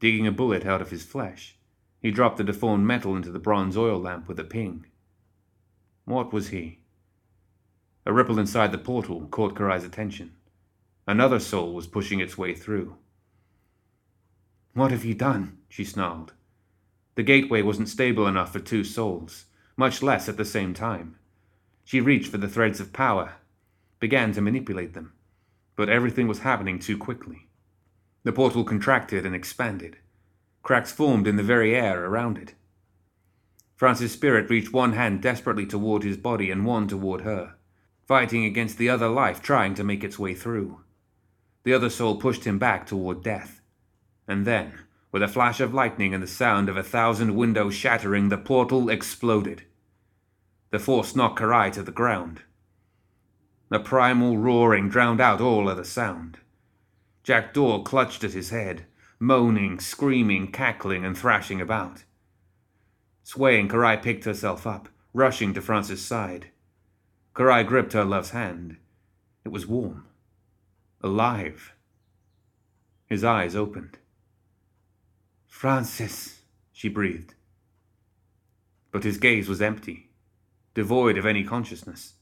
Digging 0.00 0.26
a 0.26 0.32
bullet 0.32 0.64
out 0.64 0.80
of 0.80 0.90
his 0.90 1.04
flesh, 1.04 1.56
he 2.00 2.10
dropped 2.10 2.38
the 2.38 2.44
deformed 2.44 2.86
metal 2.86 3.14
into 3.14 3.30
the 3.30 3.38
bronze 3.38 3.76
oil 3.76 4.00
lamp 4.00 4.26
with 4.26 4.40
a 4.40 4.44
ping. 4.44 4.86
What 6.04 6.32
was 6.32 6.48
he? 6.48 6.80
A 8.06 8.12
ripple 8.12 8.38
inside 8.38 8.72
the 8.72 8.78
portal 8.78 9.26
caught 9.30 9.54
Karai's 9.54 9.84
attention. 9.84 10.32
Another 11.06 11.38
soul 11.38 11.74
was 11.74 11.86
pushing 11.86 12.20
its 12.20 12.38
way 12.38 12.54
through. 12.54 12.96
What 14.72 14.90
have 14.90 15.04
you 15.04 15.14
done? 15.14 15.58
she 15.68 15.84
snarled. 15.84 16.32
The 17.14 17.22
gateway 17.22 17.62
wasn't 17.62 17.88
stable 17.88 18.26
enough 18.26 18.52
for 18.52 18.60
two 18.60 18.84
souls, 18.84 19.46
much 19.76 20.02
less 20.02 20.28
at 20.28 20.36
the 20.36 20.44
same 20.44 20.74
time. 20.74 21.16
She 21.84 22.00
reached 22.00 22.30
for 22.30 22.38
the 22.38 22.48
threads 22.48 22.80
of 22.80 22.92
power, 22.92 23.34
began 23.98 24.32
to 24.32 24.40
manipulate 24.40 24.94
them, 24.94 25.12
but 25.76 25.88
everything 25.88 26.28
was 26.28 26.40
happening 26.40 26.78
too 26.78 26.96
quickly. 26.96 27.48
The 28.22 28.32
portal 28.32 28.64
contracted 28.64 29.26
and 29.26 29.34
expanded. 29.34 29.96
Cracks 30.62 30.92
formed 30.92 31.26
in 31.26 31.36
the 31.36 31.42
very 31.42 31.74
air 31.74 32.04
around 32.04 32.38
it. 32.38 32.54
Francis' 33.76 34.12
spirit 34.12 34.50
reached 34.50 34.72
one 34.72 34.92
hand 34.92 35.22
desperately 35.22 35.66
toward 35.66 36.02
his 36.02 36.16
body 36.16 36.50
and 36.50 36.66
one 36.66 36.86
toward 36.86 37.22
her 37.22 37.54
fighting 38.10 38.44
against 38.44 38.76
the 38.76 38.88
other 38.88 39.06
life 39.06 39.40
trying 39.40 39.72
to 39.72 39.84
make 39.84 40.02
its 40.02 40.18
way 40.18 40.34
through. 40.34 40.80
The 41.62 41.72
other 41.72 41.88
soul 41.88 42.16
pushed 42.16 42.42
him 42.42 42.58
back 42.58 42.84
toward 42.84 43.22
death. 43.22 43.60
And 44.26 44.44
then, 44.44 44.72
with 45.12 45.22
a 45.22 45.28
flash 45.28 45.60
of 45.60 45.74
lightning 45.74 46.14
and 46.14 46.22
the 46.22 46.28
sound 46.28 46.68
of 46.68 46.76
a 46.76 46.82
thousand 46.82 47.34
windows 47.34 47.74
shattering, 47.74 48.28
the 48.28 48.38
portal 48.38 48.88
exploded. 48.88 49.62
The 50.70 50.78
force 50.78 51.16
knocked 51.16 51.38
Karai 51.38 51.72
to 51.72 51.82
the 51.82 51.90
ground. 51.90 52.42
The 53.70 53.80
primal 53.80 54.38
roaring 54.38 54.88
drowned 54.88 55.20
out 55.20 55.40
all 55.40 55.68
other 55.68 55.84
sound. 55.84 56.38
Jack 57.22 57.46
Jackdaw 57.46 57.82
clutched 57.82 58.24
at 58.24 58.32
his 58.32 58.50
head, 58.50 58.86
moaning, 59.18 59.78
screaming, 59.78 60.50
cackling, 60.50 61.04
and 61.04 61.16
thrashing 61.16 61.60
about. 61.60 62.04
Swaying, 63.22 63.68
Karai 63.68 64.02
picked 64.02 64.24
herself 64.24 64.66
up, 64.66 64.88
rushing 65.12 65.54
to 65.54 65.60
Francis' 65.60 66.04
side. 66.04 66.50
Karai 67.34 67.64
gripped 67.64 67.92
her 67.92 68.04
love's 68.04 68.30
hand. 68.30 68.78
It 69.44 69.50
was 69.50 69.66
warm. 69.66 70.06
Alive. 71.00 71.74
His 73.06 73.22
eyes 73.22 73.54
opened. 73.54 73.98
Francis, 75.50 76.40
she 76.72 76.88
breathed. 76.88 77.34
But 78.90 79.04
his 79.04 79.18
gaze 79.18 79.46
was 79.46 79.60
empty, 79.60 80.08
devoid 80.72 81.18
of 81.18 81.26
any 81.26 81.44
consciousness. 81.44 82.14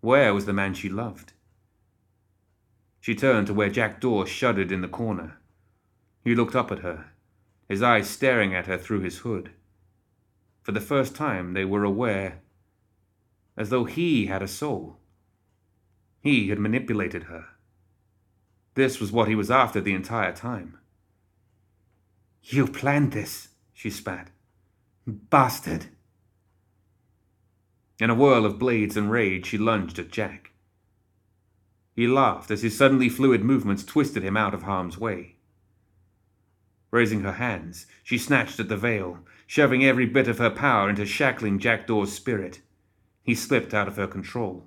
Where 0.00 0.32
was 0.32 0.46
the 0.46 0.54
man 0.54 0.72
she 0.72 0.88
loved? 0.88 1.34
She 3.00 3.14
turned 3.14 3.48
to 3.48 3.54
where 3.54 3.68
Jackdaw 3.68 4.24
shuddered 4.24 4.72
in 4.72 4.80
the 4.80 4.88
corner. 4.88 5.40
He 6.24 6.34
looked 6.34 6.56
up 6.56 6.72
at 6.72 6.78
her, 6.78 7.10
his 7.68 7.82
eyes 7.82 8.08
staring 8.08 8.54
at 8.54 8.66
her 8.66 8.78
through 8.78 9.00
his 9.00 9.18
hood. 9.18 9.50
For 10.62 10.72
the 10.72 10.80
first 10.80 11.14
time, 11.14 11.52
they 11.52 11.66
were 11.66 11.84
aware 11.84 12.40
as 13.58 13.68
though 13.68 13.84
he 13.84 14.26
had 14.26 14.42
a 14.42 14.48
soul. 14.48 14.96
He 16.20 16.48
had 16.48 16.58
manipulated 16.58 17.24
her. 17.24 17.48
This 18.74 19.00
was 19.00 19.12
what 19.12 19.28
he 19.28 19.34
was 19.34 19.50
after 19.50 19.80
the 19.82 19.92
entire 19.92 20.32
time. 20.32 20.78
You 22.44 22.66
planned 22.66 23.12
this, 23.12 23.48
she 23.72 23.88
spat. 23.90 24.30
Bastard. 25.06 25.86
In 28.00 28.10
a 28.10 28.14
whirl 28.14 28.44
of 28.44 28.58
blades 28.58 28.96
and 28.96 29.10
rage, 29.10 29.46
she 29.46 29.58
lunged 29.58 29.98
at 29.98 30.10
Jack. 30.10 30.50
He 31.94 32.06
laughed 32.06 32.50
as 32.50 32.62
his 32.62 32.76
suddenly 32.76 33.08
fluid 33.08 33.44
movements 33.44 33.84
twisted 33.84 34.24
him 34.24 34.36
out 34.36 34.54
of 34.54 34.62
harm's 34.62 34.98
way. 34.98 35.36
Raising 36.90 37.20
her 37.20 37.32
hands, 37.32 37.86
she 38.02 38.18
snatched 38.18 38.58
at 38.58 38.68
the 38.68 38.76
veil, 38.76 39.20
shoving 39.46 39.84
every 39.84 40.06
bit 40.06 40.26
of 40.26 40.38
her 40.38 40.50
power 40.50 40.90
into 40.90 41.06
shackling 41.06 41.58
Jackdaw's 41.58 42.12
spirit. 42.12 42.60
He 43.22 43.34
slipped 43.34 43.72
out 43.72 43.88
of 43.88 43.96
her 43.96 44.06
control. 44.08 44.66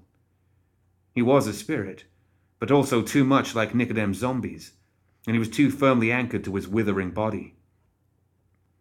He 1.14 1.22
was 1.22 1.46
a 1.46 1.54
spirit, 1.54 2.06
but 2.60 2.72
also 2.72 3.02
too 3.02 3.24
much 3.24 3.54
like 3.54 3.76
Nicodem's 3.76 4.20
zombies, 4.20 4.74
and 5.28 5.36
he 5.36 5.40
was 5.40 5.50
too 5.50 5.72
firmly 5.72 6.12
anchored 6.12 6.44
to 6.46 6.56
his 6.56 6.68
withering 6.68 7.12
body. 7.12 7.55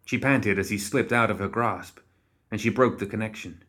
She 0.05 0.19
panted 0.19 0.59
as 0.59 0.69
he 0.69 0.77
slipped 0.77 1.11
out 1.11 1.31
of 1.31 1.39
her 1.39 1.47
grasp, 1.47 1.99
and 2.51 2.61
she 2.61 2.69
broke 2.69 2.99
the 2.99 3.07
connection. 3.07 3.63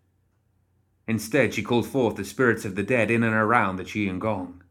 Instead, 1.09 1.55
she 1.55 1.63
called 1.63 1.87
forth 1.87 2.17
the 2.17 2.25
spirits 2.25 2.65
of 2.65 2.75
the 2.75 2.83
dead 2.83 3.11
in 3.11 3.23
and 3.23 3.35
around 3.35 3.77
the 3.77 3.85
Qian 3.85 4.19
Gong. 4.19 4.63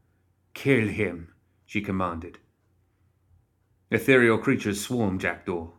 Kill 0.53 0.88
him, 0.88 1.34
she 1.66 1.82
commanded. 1.82 2.38
Ethereal 3.89 4.38
creatures 4.38 4.82
swarmed 4.82 5.22
Jackdaw. 5.22 5.70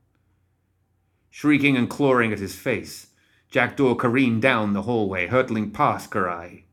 Shrieking 1.30 1.76
and 1.76 1.90
clawing 1.90 2.32
at 2.32 2.38
his 2.38 2.54
face, 2.54 3.08
Jackdaw 3.50 3.94
careened 3.94 4.42
down 4.42 4.72
the 4.72 4.82
hallway, 4.82 5.26
hurtling 5.26 5.70
past 5.70 6.10
Karai. 6.10 6.64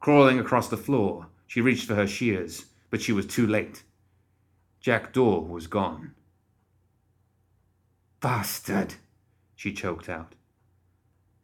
Crawling 0.00 0.38
across 0.38 0.68
the 0.68 0.76
floor, 0.76 1.28
she 1.46 1.60
reached 1.60 1.86
for 1.86 1.94
her 1.94 2.06
shears, 2.06 2.66
but 2.90 3.02
she 3.02 3.12
was 3.12 3.26
too 3.26 3.46
late. 3.46 3.82
Jack 4.80 5.12
Daw 5.12 5.40
was 5.40 5.66
gone. 5.66 6.14
Bastard! 8.20 8.94
she 9.54 9.72
choked 9.72 10.08
out. 10.08 10.34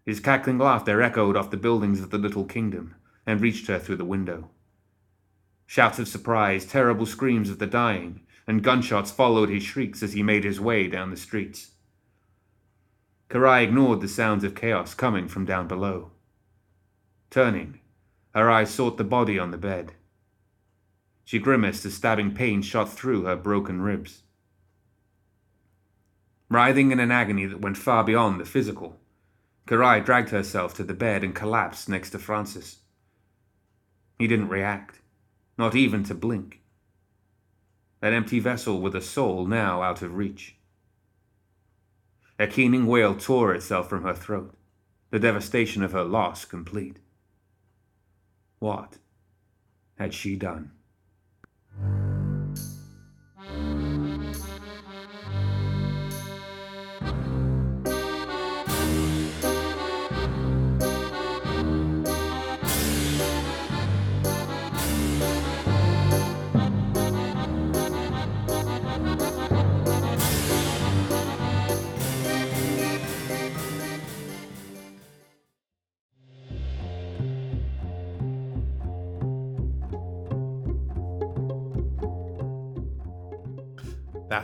His 0.05 0.21
cackling 0.21 0.59
laughter 0.59 1.03
echoed 1.03 1.37
off 1.37 1.51
the 1.51 1.57
buildings 1.57 2.01
of 2.01 2.11
the 2.11 2.19
little 2.19 2.45
kingdom 2.45 2.95
and 3.27 3.41
reached 3.41 3.67
her 3.67 3.79
through 3.79 3.97
the 3.97 4.05
window. 4.05 4.51
Shouts 5.67 5.99
of 5.99 6.09
surprise, 6.09 6.65
terrible 6.65 7.05
screams 7.05 7.51
of 7.51 7.59
the 7.59 7.67
dying, 7.67 8.23
and 8.47 8.63
gunshots 8.63 9.11
followed 9.11 9.51
his 9.51 9.63
shrieks 9.63 10.03
as 10.03 10.15
he 10.15 10.23
made 10.23 10.45
his 10.45 10.59
way 10.59 10.89
down 10.89 11.11
the 11.11 11.17
streets. 11.17 11.73
Karai 13.29 13.65
ignored 13.65 14.01
the 14.01 14.09
sounds 14.09 14.43
of 14.43 14.55
chaos 14.55 14.95
coming 14.95 15.29
from 15.29 15.45
down 15.45 15.69
below. 15.69 16.11
Turning, 17.31 17.81
her 18.35 18.51
eyes 18.51 18.71
sought 18.71 18.97
the 18.97 19.05
body 19.05 19.39
on 19.39 19.51
the 19.51 19.59
bed. 19.59 19.93
She 21.25 21.39
grimaced 21.39 21.85
as 21.85 21.95
stabbing 21.95 22.33
pain 22.33 22.63
shot 22.63 22.91
through 22.91 23.25
her 23.25 23.37
broken 23.37 23.83
ribs. 23.83 24.23
Writhing 26.49 26.91
in 26.91 27.01
an 27.01 27.11
agony 27.11 27.45
that 27.45 27.61
went 27.61 27.77
far 27.77 28.03
beyond 28.03 28.41
the 28.41 28.47
physical, 28.47 28.99
Karai 29.67 30.03
dragged 30.03 30.31
herself 30.31 30.73
to 30.75 30.85
the 30.85 30.95
bed 30.95 31.23
and 31.23 31.35
collapsed 31.35 31.91
next 31.91 32.11
to 32.11 32.19
Francis. 32.19 32.79
He 34.19 34.27
didn't 34.27 34.49
react, 34.49 35.01
not 35.59 35.75
even 35.75 36.03
to 36.05 36.15
blink. 36.15 36.63
An 38.01 38.15
empty 38.15 38.41
vessel 38.41 38.81
with 38.81 38.95
a 38.95 39.03
soul 39.03 39.45
now 39.45 39.83
out 39.83 40.01
of 40.01 40.15
reach. 40.15 40.58
A 42.39 42.47
keening 42.47 42.87
wail 42.87 43.17
tore 43.17 43.53
itself 43.55 43.89
from 43.89 44.05
her 44.05 44.15
throat, 44.15 44.55
the 45.11 45.19
devastation 45.19 45.83
of 45.83 45.93
her 45.93 46.05
loss 46.05 46.45
complete. 46.45 46.99
What 48.61 48.99
had 49.97 50.15
she 50.15 50.37
done? 50.37 50.71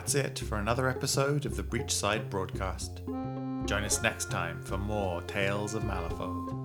That's 0.05 0.17
it 0.17 0.39
for 0.41 0.59
another 0.59 0.87
episode 0.87 1.47
of 1.47 1.57
the 1.57 1.63
Breachside 1.63 2.29
broadcast. 2.29 3.01
Join 3.65 3.85
us 3.85 4.03
next 4.03 4.31
time 4.31 4.61
for 4.63 4.77
more 4.77 5.23
Tales 5.23 5.73
of 5.73 5.83
Malifaux. 5.83 6.64